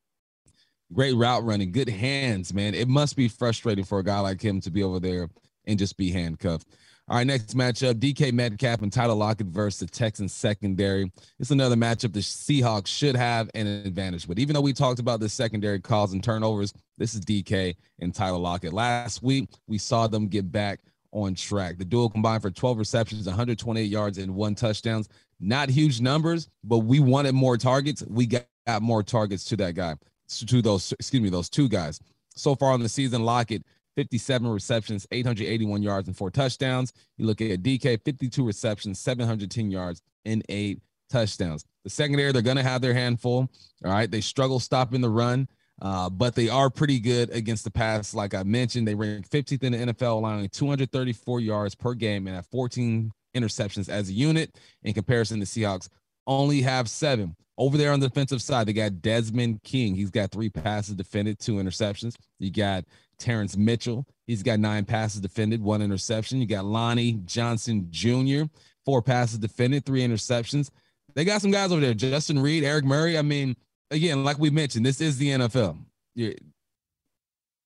great 0.91 1.15
route 1.15 1.43
running, 1.43 1.71
good 1.71 1.89
hands, 1.89 2.53
man. 2.53 2.73
It 2.73 2.87
must 2.87 3.15
be 3.15 3.27
frustrating 3.27 3.85
for 3.85 3.99
a 3.99 4.03
guy 4.03 4.19
like 4.19 4.41
him 4.41 4.61
to 4.61 4.71
be 4.71 4.81
over 4.81 4.99
there 4.99 5.29
and 5.65 5.77
just 5.77 5.95
be 5.95 6.11
handcuffed. 6.11 6.67
All 7.07 7.17
right, 7.17 7.27
next 7.27 7.55
matchup 7.55 7.95
DK 7.95 8.31
Metcalf 8.31 8.81
and 8.81 8.91
Tyler 8.91 9.13
Lockett 9.13 9.47
versus 9.47 9.81
the 9.81 9.87
Texans 9.87 10.33
secondary. 10.33 11.11
It's 11.37 11.51
another 11.51 11.75
matchup 11.75 12.13
the 12.13 12.21
Seahawks 12.21 12.87
should 12.87 13.15
have 13.15 13.51
an 13.53 13.67
advantage. 13.67 14.27
But 14.27 14.39
even 14.39 14.55
though 14.55 14.61
we 14.61 14.73
talked 14.73 14.99
about 14.99 15.19
the 15.19 15.29
secondary 15.29 15.81
causing 15.81 16.21
turnovers, 16.21 16.73
this 16.97 17.13
is 17.13 17.21
DK 17.21 17.75
and 17.99 18.15
Tyler 18.15 18.39
Lockett. 18.39 18.73
Last 18.73 19.21
week, 19.21 19.49
we 19.67 19.77
saw 19.77 20.07
them 20.07 20.29
get 20.29 20.51
back 20.51 20.79
on 21.13 21.35
track. 21.35 21.77
The 21.77 21.85
duo 21.85 22.09
combined 22.09 22.41
for 22.41 22.51
12 22.51 22.77
receptions, 22.77 23.25
128 23.25 23.83
yards, 23.83 24.17
and 24.17 24.35
one 24.35 24.55
touchdowns. 24.55 25.07
Not 25.39 25.69
huge 25.69 26.01
numbers, 26.01 26.49
but 26.63 26.79
we 26.79 26.99
wanted 26.99 27.33
more 27.33 27.57
targets. 27.57 28.03
We 28.07 28.25
got 28.25 28.45
more 28.81 29.03
targets 29.03 29.45
to 29.45 29.57
that 29.57 29.75
guy, 29.75 29.95
to 30.29 30.61
those, 30.61 30.91
excuse 30.93 31.21
me, 31.21 31.29
those 31.29 31.49
two 31.49 31.69
guys. 31.69 31.99
So 32.35 32.55
far 32.55 32.71
on 32.71 32.81
the 32.81 32.89
season, 32.89 33.23
Lockett 33.23 33.63
57 33.95 34.47
receptions, 34.47 35.07
881 35.11 35.83
yards, 35.83 36.07
and 36.07 36.17
four 36.17 36.31
touchdowns. 36.31 36.93
You 37.17 37.25
look 37.25 37.41
at 37.41 37.61
DK, 37.61 38.03
52 38.03 38.45
receptions, 38.45 38.99
710 38.99 39.71
yards, 39.71 40.01
and 40.25 40.43
eight 40.49 40.81
touchdowns. 41.09 41.65
The 41.83 41.89
secondary, 41.89 42.31
they're 42.31 42.41
going 42.41 42.57
to 42.57 42.63
have 42.63 42.81
their 42.81 42.93
handful. 42.93 43.49
All 43.85 43.91
right. 43.91 44.09
They 44.09 44.21
struggle 44.21 44.59
stopping 44.59 45.01
the 45.01 45.09
run, 45.09 45.47
uh, 45.83 46.09
but 46.09 46.33
they 46.33 46.47
are 46.47 46.69
pretty 46.69 46.97
good 46.97 47.29
against 47.31 47.65
the 47.65 47.71
pass. 47.71 48.13
Like 48.13 48.33
I 48.33 48.43
mentioned, 48.43 48.87
they 48.87 48.95
rank 48.95 49.29
15th 49.29 49.63
in 49.63 49.73
the 49.73 49.93
NFL, 49.93 50.13
allowing 50.13 50.47
234 50.47 51.41
yards 51.41 51.75
per 51.75 51.93
game 51.93 52.25
and 52.25 52.37
have 52.37 52.47
14 52.47 53.11
interceptions 53.35 53.89
as 53.89 54.07
a 54.07 54.13
unit. 54.13 54.57
In 54.83 54.93
comparison, 54.93 55.39
the 55.39 55.45
Seahawks 55.45 55.89
only 56.25 56.61
have 56.61 56.89
seven. 56.89 57.35
Over 57.57 57.77
there 57.77 57.91
on 57.91 57.99
the 57.99 58.07
defensive 58.07 58.41
side, 58.41 58.65
they 58.65 58.73
got 58.73 59.01
Desmond 59.01 59.61
King. 59.63 59.93
He's 59.93 60.09
got 60.09 60.31
three 60.31 60.49
passes 60.49 60.95
defended, 60.95 61.37
two 61.37 61.55
interceptions. 61.55 62.15
You 62.39 62.49
got 62.49 62.85
Terrance 63.19 63.57
Mitchell. 63.57 64.07
He's 64.25 64.41
got 64.41 64.59
nine 64.59 64.85
passes 64.85 65.19
defended, 65.19 65.61
one 65.61 65.81
interception. 65.81 66.39
You 66.39 66.47
got 66.47 66.65
Lonnie 66.65 67.19
Johnson 67.25 67.87
Jr., 67.91 68.43
four 68.85 69.01
passes 69.01 69.37
defended, 69.37 69.85
three 69.85 70.01
interceptions. 70.01 70.69
They 71.13 71.25
got 71.25 71.41
some 71.41 71.51
guys 71.51 71.71
over 71.73 71.81
there. 71.81 71.93
Justin 71.93 72.39
Reid, 72.39 72.63
Eric 72.63 72.85
Murray. 72.85 73.17
I 73.17 73.21
mean, 73.21 73.55
again, 73.93 74.23
like 74.23 74.39
we 74.39 74.49
mentioned, 74.49 74.85
this 74.85 75.01
is 75.01 75.17
the 75.17 75.29
NFL. 75.29 75.77
You're, 76.15 76.33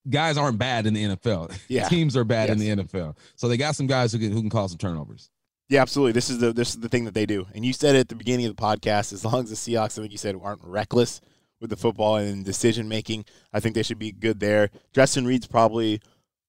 guys 0.10 0.38
aren't 0.38 0.58
bad 0.58 0.86
in 0.88 0.94
the 0.94 1.04
NFL. 1.04 1.58
Yeah. 1.68 1.88
Teams 1.90 2.16
are 2.16 2.24
bad 2.24 2.50
Yes. 2.50 2.60
in 2.62 2.78
the 2.78 2.84
NFL. 2.84 3.18
So 3.36 3.48
they 3.48 3.58
got 3.58 3.76
some 3.76 3.88
guys 3.88 4.12
who 4.14 4.20
can 4.20 4.32
who 4.32 4.42
can 4.42 4.50
cause 4.50 4.72
some 4.72 4.78
turnovers. 4.78 5.30
Yeah, 5.70 5.82
absolutely. 5.82 6.14
This 6.14 6.30
is 6.30 6.40
the 6.40 6.54
this 6.54 6.70
is 6.70 6.80
the 6.80 6.88
thing 6.90 7.06
that 7.06 7.14
they 7.14 7.26
do. 7.26 7.46
And 7.54 7.66
you 7.66 7.74
said 7.74 7.96
it 7.96 8.00
at 8.00 8.10
the 8.10 8.16
beginning 8.16 8.46
of 8.46 8.56
the 8.56 8.62
podcast. 8.62 9.12
As 9.12 9.26
long 9.26 9.44
as 9.44 9.50
the 9.50 9.56
Seahawks, 9.56 9.98
I 9.98 10.02
think 10.02 10.12
you 10.12 10.18
said, 10.18 10.36
aren't 10.42 10.64
reckless 10.64 11.20
with 11.60 11.70
the 11.72 11.76
football 11.76 12.18
and 12.18 12.46
decision 12.46 12.88
making, 12.88 13.26
I 13.52 13.60
think 13.60 13.74
they 13.74 13.82
should 13.84 13.98
be 13.98 14.12
good 14.12 14.40
there. 14.40 14.70
Justin 14.94 15.26
Reid's 15.26 15.48
probably 15.48 16.00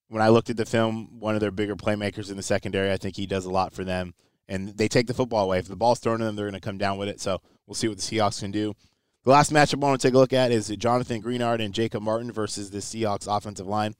when 0.08 0.22
I 0.22 0.28
looked 0.28 0.50
at 0.50 0.56
the 0.58 0.66
film, 0.66 1.18
one 1.18 1.34
of 1.34 1.40
their 1.40 1.50
bigger 1.50 1.76
playmakers 1.76 2.30
in 2.30 2.36
the 2.36 2.42
secondary. 2.42 2.92
I 2.92 2.96
think 2.98 3.16
he 3.16 3.26
does 3.26 3.44
a 3.46 3.50
lot 3.50 3.72
for 3.72 3.84
them. 3.84 4.14
And 4.48 4.68
they 4.76 4.86
take 4.88 5.06
the 5.06 5.14
football 5.14 5.44
away. 5.44 5.58
If 5.58 5.68
the 5.68 5.76
ball's 5.76 5.98
thrown 5.98 6.18
to 6.20 6.24
them, 6.24 6.36
they're 6.36 6.46
going 6.46 6.54
to 6.54 6.60
come 6.60 6.78
down 6.78 6.96
with 6.98 7.08
it. 7.08 7.20
So 7.20 7.40
we'll 7.66 7.74
see 7.74 7.88
what 7.88 7.98
the 7.98 8.02
Seahawks 8.02 8.40
can 8.40 8.50
do. 8.50 8.74
The 9.28 9.34
last 9.34 9.52
matchup 9.52 9.84
I 9.84 9.88
want 9.88 10.00
to 10.00 10.08
take 10.08 10.14
a 10.14 10.18
look 10.18 10.32
at 10.32 10.52
is 10.52 10.68
Jonathan 10.68 11.22
Greenard 11.22 11.62
and 11.62 11.74
Jacob 11.74 12.02
Martin 12.02 12.32
versus 12.32 12.70
the 12.70 12.78
Seahawks 12.78 13.28
offensive 13.28 13.66
line. 13.66 13.94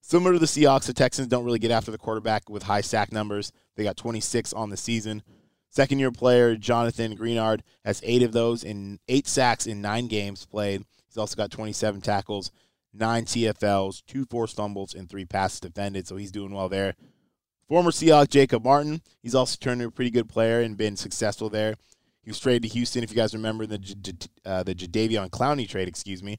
Similar 0.00 0.32
to 0.32 0.38
the 0.40 0.46
Seahawks, 0.46 0.86
the 0.86 0.92
Texans 0.92 1.28
don't 1.28 1.44
really 1.44 1.60
get 1.60 1.70
after 1.70 1.92
the 1.92 1.98
quarterback 1.98 2.50
with 2.50 2.64
high 2.64 2.80
sack 2.80 3.12
numbers. 3.12 3.52
They 3.76 3.84
got 3.84 3.96
26 3.96 4.52
on 4.54 4.70
the 4.70 4.76
season. 4.76 5.22
Second 5.70 6.00
year 6.00 6.10
player 6.10 6.56
Jonathan 6.56 7.16
Greenard 7.16 7.60
has 7.84 8.00
eight 8.02 8.24
of 8.24 8.32
those 8.32 8.64
in 8.64 8.98
eight 9.06 9.28
sacks 9.28 9.68
in 9.68 9.80
nine 9.80 10.08
games 10.08 10.46
played. 10.46 10.82
He's 11.06 11.16
also 11.16 11.36
got 11.36 11.52
27 11.52 12.00
tackles, 12.00 12.50
nine 12.92 13.24
TFLs, 13.24 14.02
two 14.04 14.24
forced 14.24 14.56
fumbles, 14.56 14.94
and 14.94 15.08
three 15.08 15.26
passes 15.26 15.60
defended. 15.60 16.08
So 16.08 16.16
he's 16.16 16.32
doing 16.32 16.52
well 16.52 16.68
there. 16.68 16.96
Former 17.68 17.92
Seahawk 17.92 18.30
Jacob 18.30 18.64
Martin, 18.64 19.00
he's 19.22 19.36
also 19.36 19.58
turned 19.60 19.80
into 19.80 19.90
a 19.90 19.92
pretty 19.92 20.10
good 20.10 20.28
player 20.28 20.60
and 20.60 20.76
been 20.76 20.96
successful 20.96 21.48
there. 21.48 21.76
He 22.26 22.30
was 22.30 22.40
traded 22.40 22.64
to 22.64 22.68
Houston, 22.70 23.04
if 23.04 23.10
you 23.10 23.16
guys 23.16 23.34
remember 23.34 23.66
the 23.66 24.28
uh, 24.44 24.64
the 24.64 24.74
Jadeveon 24.74 25.30
Clowney 25.30 25.68
trade, 25.68 25.86
excuse 25.86 26.24
me. 26.24 26.36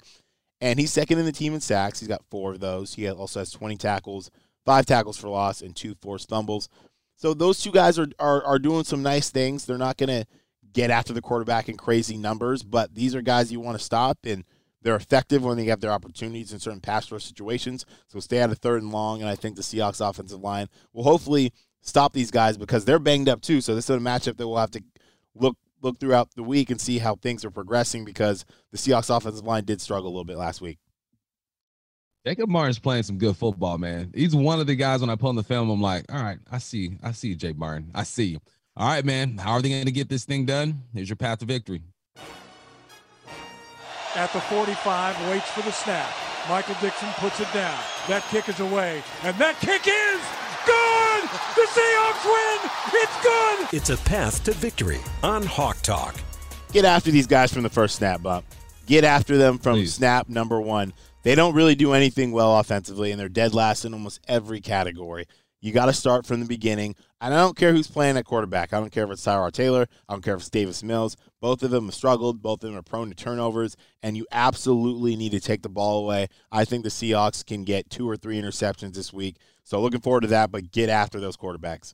And 0.60 0.78
he's 0.78 0.92
second 0.92 1.18
in 1.18 1.24
the 1.24 1.32
team 1.32 1.54
in 1.54 1.62
sacks. 1.62 2.02
He's 2.02 2.10
got 2.10 2.26
four 2.30 2.52
of 2.52 2.60
those. 2.60 2.96
He 2.96 3.10
also 3.10 3.40
has 3.40 3.52
20 3.52 3.78
tackles, 3.78 4.30
five 4.66 4.86
tackles 4.86 5.18
for 5.18 5.30
loss, 5.30 5.62
and 5.62 5.74
two 5.74 5.96
forced 6.02 6.28
fumbles. 6.28 6.68
So 7.16 7.34
those 7.34 7.62
two 7.62 7.72
guys 7.72 7.98
are, 7.98 8.10
are, 8.20 8.44
are 8.44 8.60
doing 8.60 8.84
some 8.84 9.02
nice 9.02 9.30
things. 9.30 9.66
They're 9.66 9.78
not 9.78 9.96
going 9.96 10.10
to 10.10 10.26
get 10.74 10.92
after 10.92 11.14
the 11.14 11.22
quarterback 11.22 11.70
in 11.70 11.78
crazy 11.78 12.18
numbers, 12.18 12.64
but 12.64 12.94
these 12.94 13.16
are 13.16 13.22
guys 13.22 13.50
you 13.50 13.62
want 13.62 13.78
to 13.78 13.84
stop, 13.84 14.18
and 14.26 14.44
they're 14.82 14.98
effective 14.98 15.42
when 15.42 15.56
they 15.56 15.66
have 15.66 15.80
their 15.80 15.92
opportunities 15.92 16.52
in 16.52 16.60
certain 16.60 16.82
pass 16.82 17.10
rush 17.14 17.24
situations. 17.24 17.86
So 18.08 18.20
stay 18.20 18.42
out 18.42 18.52
of 18.52 18.58
third 18.58 18.82
and 18.82 18.92
long, 18.92 19.22
and 19.22 19.30
I 19.30 19.36
think 19.36 19.56
the 19.56 19.62
Seahawks 19.62 20.08
offensive 20.08 20.42
line 20.42 20.68
will 20.92 21.04
hopefully 21.04 21.54
stop 21.80 22.12
these 22.12 22.30
guys 22.30 22.58
because 22.58 22.84
they're 22.84 23.00
banged 23.00 23.30
up 23.30 23.40
too. 23.40 23.62
So 23.62 23.74
this 23.74 23.90
is 23.90 23.96
a 23.96 24.00
matchup 24.00 24.36
that 24.36 24.48
we'll 24.48 24.58
have 24.58 24.72
to 24.72 24.84
look 25.34 25.56
look 25.82 26.00
throughout 26.00 26.34
the 26.36 26.44
week 26.44 26.70
and 26.70 26.80
see 26.80 27.00
how 27.00 27.16
things 27.16 27.46
are 27.46 27.52
progressing 27.52 28.06
because 28.06 28.46
the 28.72 28.78
Seahawks 28.78 29.16
offensive 29.16 29.46
line 29.46 29.66
did 29.66 29.82
struggle 29.82 30.08
a 30.08 30.12
little 30.12 30.26
bit 30.26 30.38
last 30.38 30.62
week. 30.62 30.80
Jacob 32.26 32.50
Martin's 32.50 32.80
playing 32.80 33.04
some 33.04 33.18
good 33.18 33.38
football, 33.38 33.78
man. 33.78 34.12
He's 34.14 34.36
one 34.36 34.60
of 34.60 34.68
the 34.68 34.76
guys 34.76 35.00
when 35.02 35.10
I 35.10 35.16
pull 35.16 35.30
in 35.30 35.38
the 35.38 35.44
film, 35.44 35.70
I'm 35.70 35.82
like, 35.82 36.12
all 36.12 36.22
right, 36.22 36.40
I 36.52 36.58
see, 36.58 36.98
I 37.02 37.14
see 37.14 37.36
Jake 37.36 37.58
Martin. 37.58 37.92
I 37.96 38.04
see 38.04 38.26
you. 38.26 38.40
All 38.76 38.88
right, 38.88 39.06
man. 39.06 39.38
How 39.38 39.54
are 39.54 39.62
they 39.62 39.70
going 39.70 39.86
to 39.86 39.92
get 39.92 40.10
this 40.10 40.26
thing 40.26 40.46
done? 40.46 40.84
Here's 40.94 41.10
your 41.10 41.16
path 41.16 41.40
to 41.40 41.46
victory. 41.46 41.82
At 44.16 44.34
the 44.34 44.42
45, 44.42 45.30
waits 45.30 45.50
for 45.52 45.62
the 45.62 45.72
snap. 45.72 46.12
Michael 46.50 46.76
Dickson 46.82 47.10
puts 47.18 47.40
it 47.40 47.52
down. 47.54 47.80
That 48.08 48.24
kick 48.30 48.50
is 48.50 48.60
away, 48.60 49.04
and 49.24 49.38
that 49.38 49.60
kick 49.60 49.88
is 49.88 50.22
good! 50.66 50.97
The 51.28 51.68
Seahawks 51.68 52.24
win! 52.26 52.72
It's 52.94 53.22
good! 53.22 53.74
It's 53.74 53.90
a 53.90 53.98
path 54.08 54.46
to 54.46 54.54
victory 54.54 55.00
on 55.24 55.44
Hawk 55.44 55.82
Talk. 55.82 56.16
Get 56.72 56.86
after 56.86 57.12
these 57.12 57.28
guys 57.28 57.52
from 57.52 57.64
the 57.64 57.70
first 57.70 57.98
snap, 57.98 58.24
Bump. 58.24 58.46
Get 58.86 59.04
after 59.04 59.36
them 59.38 59.58
from 59.58 59.76
Please. 59.76 59.94
snap 59.94 60.30
number 60.30 60.62
one. 60.62 60.94
They 61.24 61.36
don't 61.36 61.54
really 61.54 61.76
do 61.76 61.92
anything 61.92 62.32
well 62.32 62.58
offensively, 62.60 63.12
and 63.12 63.20
they're 63.20 63.28
dead 63.28 63.54
last 63.54 63.84
in 63.84 63.94
almost 63.94 64.22
every 64.30 64.62
category. 64.62 65.26
You 65.60 65.74
got 65.74 65.88
to 65.88 65.94
start 65.94 66.26
from 66.26 66.40
the 66.40 66.46
beginning. 66.46 66.96
And 67.20 67.34
I 67.34 67.38
don't 67.38 67.58
care 67.58 67.74
who's 67.74 67.88
playing 67.88 68.16
at 68.16 68.24
quarterback. 68.26 68.72
I 68.72 68.80
don't 68.80 68.92
care 68.92 69.04
if 69.04 69.10
it's 69.10 69.26
Tyrod 69.26 69.52
Taylor. 69.52 69.88
I 70.08 70.14
don't 70.14 70.22
care 70.22 70.36
if 70.36 70.42
it's 70.42 70.50
Davis 70.50 70.84
Mills. 70.84 71.18
Both 71.42 71.64
of 71.64 71.72
them 71.72 71.86
have 71.86 71.96
struggled. 71.96 72.42
Both 72.42 72.64
of 72.64 72.70
them 72.70 72.78
are 72.78 72.84
prone 72.84 73.10
to 73.10 73.16
turnovers. 73.16 73.76
And 74.04 74.16
you 74.16 74.28
absolutely 74.32 75.16
need 75.18 75.32
to 75.32 75.40
take 75.40 75.64
the 75.64 75.70
ball 75.70 76.06
away. 76.06 76.28
I 76.52 76.64
think 76.64 76.84
the 76.84 76.90
Seahawks 76.90 77.44
can 77.46 77.64
get 77.64 77.90
two 77.90 78.08
or 78.08 78.16
three 78.16 78.40
interceptions 78.40 78.94
this 78.94 79.12
week. 79.12 79.38
So 79.68 79.82
looking 79.82 80.00
forward 80.00 80.22
to 80.22 80.28
that, 80.28 80.50
but 80.50 80.72
get 80.72 80.88
after 80.88 81.20
those 81.20 81.36
quarterbacks. 81.36 81.94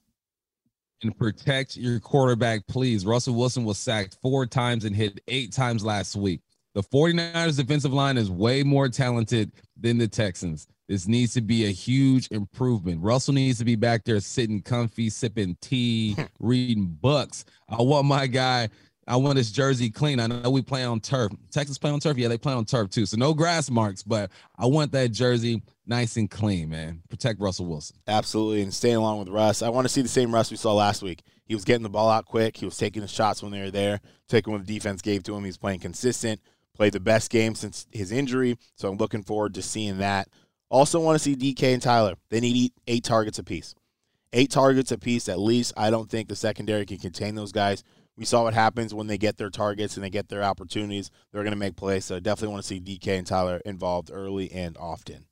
And 1.02 1.18
protect 1.18 1.76
your 1.76 2.00
quarterback, 2.00 2.68
please. 2.68 3.04
Russell 3.04 3.34
Wilson 3.34 3.64
was 3.64 3.80
sacked 3.80 4.16
four 4.22 4.46
times 4.46 4.86
and 4.86 4.96
hit 4.96 5.20
eight 5.28 5.52
times 5.52 5.84
last 5.84 6.16
week. 6.16 6.42
The 6.76 6.84
49ers 6.84 7.58
defensive 7.58 7.92
line 7.92 8.18
is 8.18 8.30
way 8.30 8.62
more 8.62 8.90
talented 8.90 9.54
than 9.76 9.98
the 9.98 10.08
Texans. 10.08 10.68
This 10.88 11.08
needs 11.08 11.34
to 11.34 11.42
be 11.42 11.66
a 11.66 11.72
huge 11.72 12.28
improvement. 12.30 13.02
Russell 13.02 13.34
needs 13.34 13.58
to 13.58 13.66
be 13.66 13.76
back 13.76 14.04
there 14.04 14.20
sitting 14.20 14.62
comfy, 14.62 15.10
sipping 15.10 15.58
tea, 15.60 16.16
reading 16.40 16.96
books. 17.02 17.44
I 17.68 17.82
want 17.82 18.06
my 18.06 18.28
guy 18.28 18.70
I 19.08 19.18
want 19.18 19.38
his 19.38 19.52
jersey 19.52 19.90
clean. 19.90 20.20
I 20.20 20.28
know 20.28 20.50
we 20.50 20.62
play 20.62 20.84
on 20.84 21.00
turf. 21.00 21.32
Texas 21.52 21.78
play 21.78 21.92
on 21.92 22.00
turf. 22.00 22.18
Yeah, 22.18 22.30
they 22.30 22.38
play 22.38 22.54
on 22.54 22.66
turf 22.66 22.90
too. 22.90 23.06
So 23.06 23.18
no 23.18 23.34
grass 23.34 23.70
marks, 23.70 24.02
but 24.02 24.32
I 24.58 24.66
want 24.66 24.92
that 24.94 25.12
jersey 25.12 25.62
nice 25.86 26.16
and 26.16 26.30
clean, 26.30 26.70
man. 26.70 27.02
Protect 27.10 27.40
Russell 27.40 27.66
Wilson. 27.66 27.98
Absolutely. 28.08 28.62
And 28.62 28.74
staying 28.74 28.96
along 28.96 29.20
with 29.20 29.30
Russ. 29.30 29.62
I 29.62 29.70
want 29.70 29.86
to 29.86 29.90
see 29.90 30.02
the 30.02 30.08
same 30.08 30.34
Russ 30.34 30.52
we 30.52 30.58
saw 30.58 30.74
last 30.74 31.02
week. 31.02 31.22
He 31.46 31.54
was 31.54 31.66
getting 31.66 31.84
the 31.84 31.90
ball 31.90 32.10
out 32.10 32.26
quick. 32.26 32.56
He 32.56 32.66
was 32.66 32.78
taking 32.78 33.02
the 33.02 33.08
shots 33.08 33.44
when 33.44 33.52
they 33.52 33.62
were 33.62 33.72
there, 33.72 34.00
taking 34.30 34.54
what 34.54 34.66
the 34.66 34.74
defense 34.74 35.02
gave 35.02 35.24
to 35.24 35.36
him. 35.36 35.44
He's 35.44 35.58
playing 35.58 35.82
consistent, 35.82 36.40
played 36.74 36.94
the 36.94 37.02
best 37.02 37.30
game 37.30 37.56
since 37.56 37.86
his 37.92 38.12
injury. 38.12 38.58
So 38.76 38.90
I'm 38.90 38.98
looking 38.98 39.24
forward 39.24 39.54
to 39.56 39.62
seeing 39.62 39.98
that. 39.98 40.30
Also 40.70 41.00
want 41.00 41.16
to 41.16 41.20
see 41.20 41.36
DK 41.36 41.74
and 41.74 41.82
Tyler. 41.82 42.16
They 42.30 42.40
need 42.40 42.72
eight 42.88 43.04
targets 43.04 43.38
apiece. 43.38 43.76
Eight 44.32 44.50
targets 44.50 44.92
apiece 44.92 45.30
at 45.30 45.38
least. 45.38 45.74
I 45.78 45.92
don't 45.92 46.10
think 46.10 46.30
the 46.30 46.36
secondary 46.36 46.86
can 46.86 46.98
contain 46.98 47.36
those 47.36 47.52
guys 47.52 47.84
we 48.18 48.26
saw 48.26 48.44
what 48.44 48.54
happens 48.54 48.94
when 48.94 49.08
they 49.08 49.18
get 49.18 49.38
their 49.38 49.50
targets 49.50 49.96
and 49.96 50.04
they 50.04 50.10
get 50.10 50.30
their 50.30 50.44
opportunities. 50.44 51.10
They're 51.32 51.44
going 51.44 51.54
to 51.54 51.60
make 51.60 51.76
plays. 51.76 52.06
So 52.06 52.20
definitely 52.20 52.54
want 52.54 52.64
to 52.64 52.68
see 52.68 52.80
DK 52.80 53.18
and 53.18 53.28
Tyler 53.28 53.62
involved 53.66 54.12
early 54.14 54.52
and 54.52 54.78
often. 54.78 55.26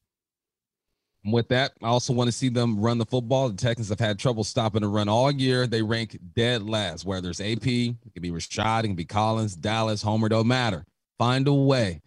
With 1.24 1.50
that, 1.50 1.74
I 1.84 1.88
also 1.88 2.14
want 2.14 2.30
to 2.30 2.32
see 2.32 2.50
them 2.50 2.80
run 2.80 2.98
the 2.98 3.06
football. 3.06 3.50
The 3.50 3.56
Texans 3.56 3.90
have 3.90 4.00
had 4.00 4.18
trouble 4.18 4.44
stopping 4.44 4.82
the 4.82 4.88
run 4.88 5.08
all 5.08 5.30
year. 5.30 5.68
They 5.68 5.84
rank 5.84 6.18
dead 6.36 6.64
last. 6.64 7.06
Whether 7.06 7.30
it's 7.30 7.40
AP, 7.40 7.68
it 7.68 8.14
could 8.14 8.24
be 8.24 8.32
Rashad, 8.32 8.80
it 8.80 8.88
can 8.88 8.96
be 8.96 9.06
Collins, 9.06 9.56
Dallas, 9.56 10.02
Homer, 10.02 10.30
don't 10.30 10.48
matter. 10.48 10.84
Find 11.20 11.48
a 11.48 11.54
way. 11.54 12.02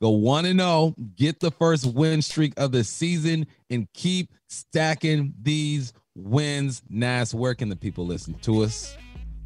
Go 0.00 0.10
1 0.10 0.44
and 0.44 0.60
0, 0.60 0.94
get 1.16 1.40
the 1.40 1.50
first 1.50 1.86
win 1.86 2.22
streak 2.22 2.52
of 2.56 2.70
the 2.70 2.84
season, 2.84 3.46
and 3.70 3.88
keep 3.92 4.30
stacking 4.48 5.34
these 5.40 5.92
wins. 6.14 6.82
Nas, 6.88 7.34
where 7.34 7.54
can 7.54 7.70
the 7.70 7.76
people 7.76 8.06
listen 8.06 8.34
to 8.42 8.62
us? 8.62 8.96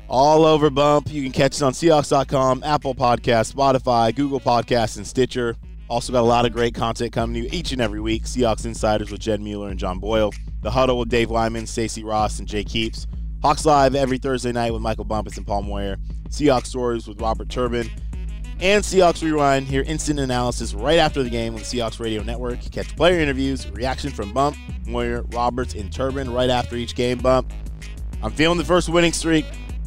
All 0.08 0.46
over 0.46 0.70
Bump. 0.70 1.10
You 1.12 1.22
can 1.22 1.32
catch 1.32 1.52
us 1.52 1.62
on 1.62 1.72
Seahawks.com, 1.72 2.62
Apple 2.64 2.94
Podcast, 2.94 3.52
Spotify, 3.52 4.14
Google 4.14 4.40
Podcasts, 4.40 4.96
and 4.96 5.06
Stitcher. 5.06 5.54
Also 5.88 6.12
got 6.12 6.20
a 6.20 6.22
lot 6.22 6.46
of 6.46 6.52
great 6.52 6.74
content 6.74 7.12
coming 7.12 7.34
to 7.34 7.40
you 7.40 7.48
each 7.52 7.72
and 7.72 7.80
every 7.80 8.00
week. 8.00 8.24
Seahawks 8.24 8.64
Insiders 8.64 9.10
with 9.10 9.20
Jed 9.20 9.40
Mueller 9.40 9.68
and 9.68 9.78
John 9.78 9.98
Boyle. 9.98 10.32
The 10.62 10.70
Huddle 10.70 10.98
with 10.98 11.08
Dave 11.08 11.30
Lyman, 11.30 11.66
Stacy 11.66 12.04
Rost, 12.04 12.38
and 12.38 12.48
Jake 12.48 12.68
Heaps. 12.68 13.06
Hawks 13.42 13.64
Live 13.64 13.94
every 13.94 14.18
Thursday 14.18 14.50
night 14.52 14.72
with 14.72 14.82
Michael 14.82 15.04
Bumpus 15.04 15.36
and 15.36 15.46
Paul 15.46 15.62
Moyer. 15.62 15.96
Seahawks 16.28 16.66
Stories 16.66 17.06
with 17.06 17.20
Robert 17.20 17.48
Turbin. 17.48 17.90
And 18.60 18.82
Seahawks 18.82 19.22
Rewind. 19.22 19.68
Hear 19.68 19.82
instant 19.82 20.18
analysis 20.18 20.74
right 20.74 20.98
after 20.98 21.22
the 21.22 21.30
game 21.30 21.54
on 21.54 21.60
the 21.60 21.64
Seahawks 21.64 22.00
Radio 22.00 22.22
Network. 22.22 22.60
Catch 22.72 22.96
player 22.96 23.20
interviews, 23.20 23.70
reaction 23.70 24.10
from 24.10 24.32
Bump, 24.32 24.56
Moyer, 24.86 25.22
Roberts, 25.32 25.74
and 25.74 25.92
Turbin 25.92 26.32
right 26.34 26.50
after 26.50 26.76
each 26.76 26.94
game, 26.94 27.18
Bump. 27.18 27.52
I'm 28.22 28.32
feeling 28.32 28.58
the 28.58 28.64
first 28.64 28.88
winning 28.88 29.12
streak. 29.12 29.44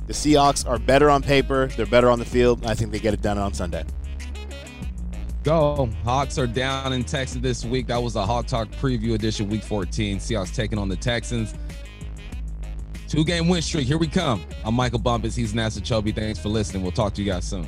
The 0.07 0.13
Seahawks 0.13 0.67
are 0.67 0.79
better 0.79 1.09
on 1.09 1.21
paper. 1.21 1.67
They're 1.67 1.85
better 1.85 2.09
on 2.09 2.19
the 2.19 2.25
field. 2.25 2.65
I 2.65 2.75
think 2.75 2.91
they 2.91 2.99
get 2.99 3.13
it 3.13 3.21
done 3.21 3.37
on 3.37 3.53
Sunday. 3.53 3.85
Go. 5.43 5.89
Hawks 6.03 6.37
are 6.37 6.47
down 6.47 6.93
in 6.93 7.03
Texas 7.03 7.41
this 7.41 7.65
week. 7.65 7.87
That 7.87 8.01
was 8.01 8.15
a 8.15 8.25
Hawk 8.25 8.45
Talk 8.45 8.69
preview 8.69 9.15
edition, 9.15 9.49
week 9.49 9.63
14. 9.63 10.17
Seahawks 10.17 10.53
taking 10.53 10.77
on 10.77 10.89
the 10.89 10.95
Texans. 10.95 11.55
Two 13.07 13.25
game 13.25 13.47
win 13.47 13.61
streak. 13.61 13.87
Here 13.87 13.97
we 13.97 14.07
come. 14.07 14.43
I'm 14.63 14.73
Michael 14.75 14.99
Bumpus. 14.99 15.35
He's 15.35 15.53
Nasa 15.53 15.83
Chubby. 15.83 16.11
Thanks 16.11 16.39
for 16.39 16.49
listening. 16.49 16.83
We'll 16.83 16.91
talk 16.91 17.13
to 17.15 17.21
you 17.23 17.31
guys 17.31 17.45
soon. 17.45 17.67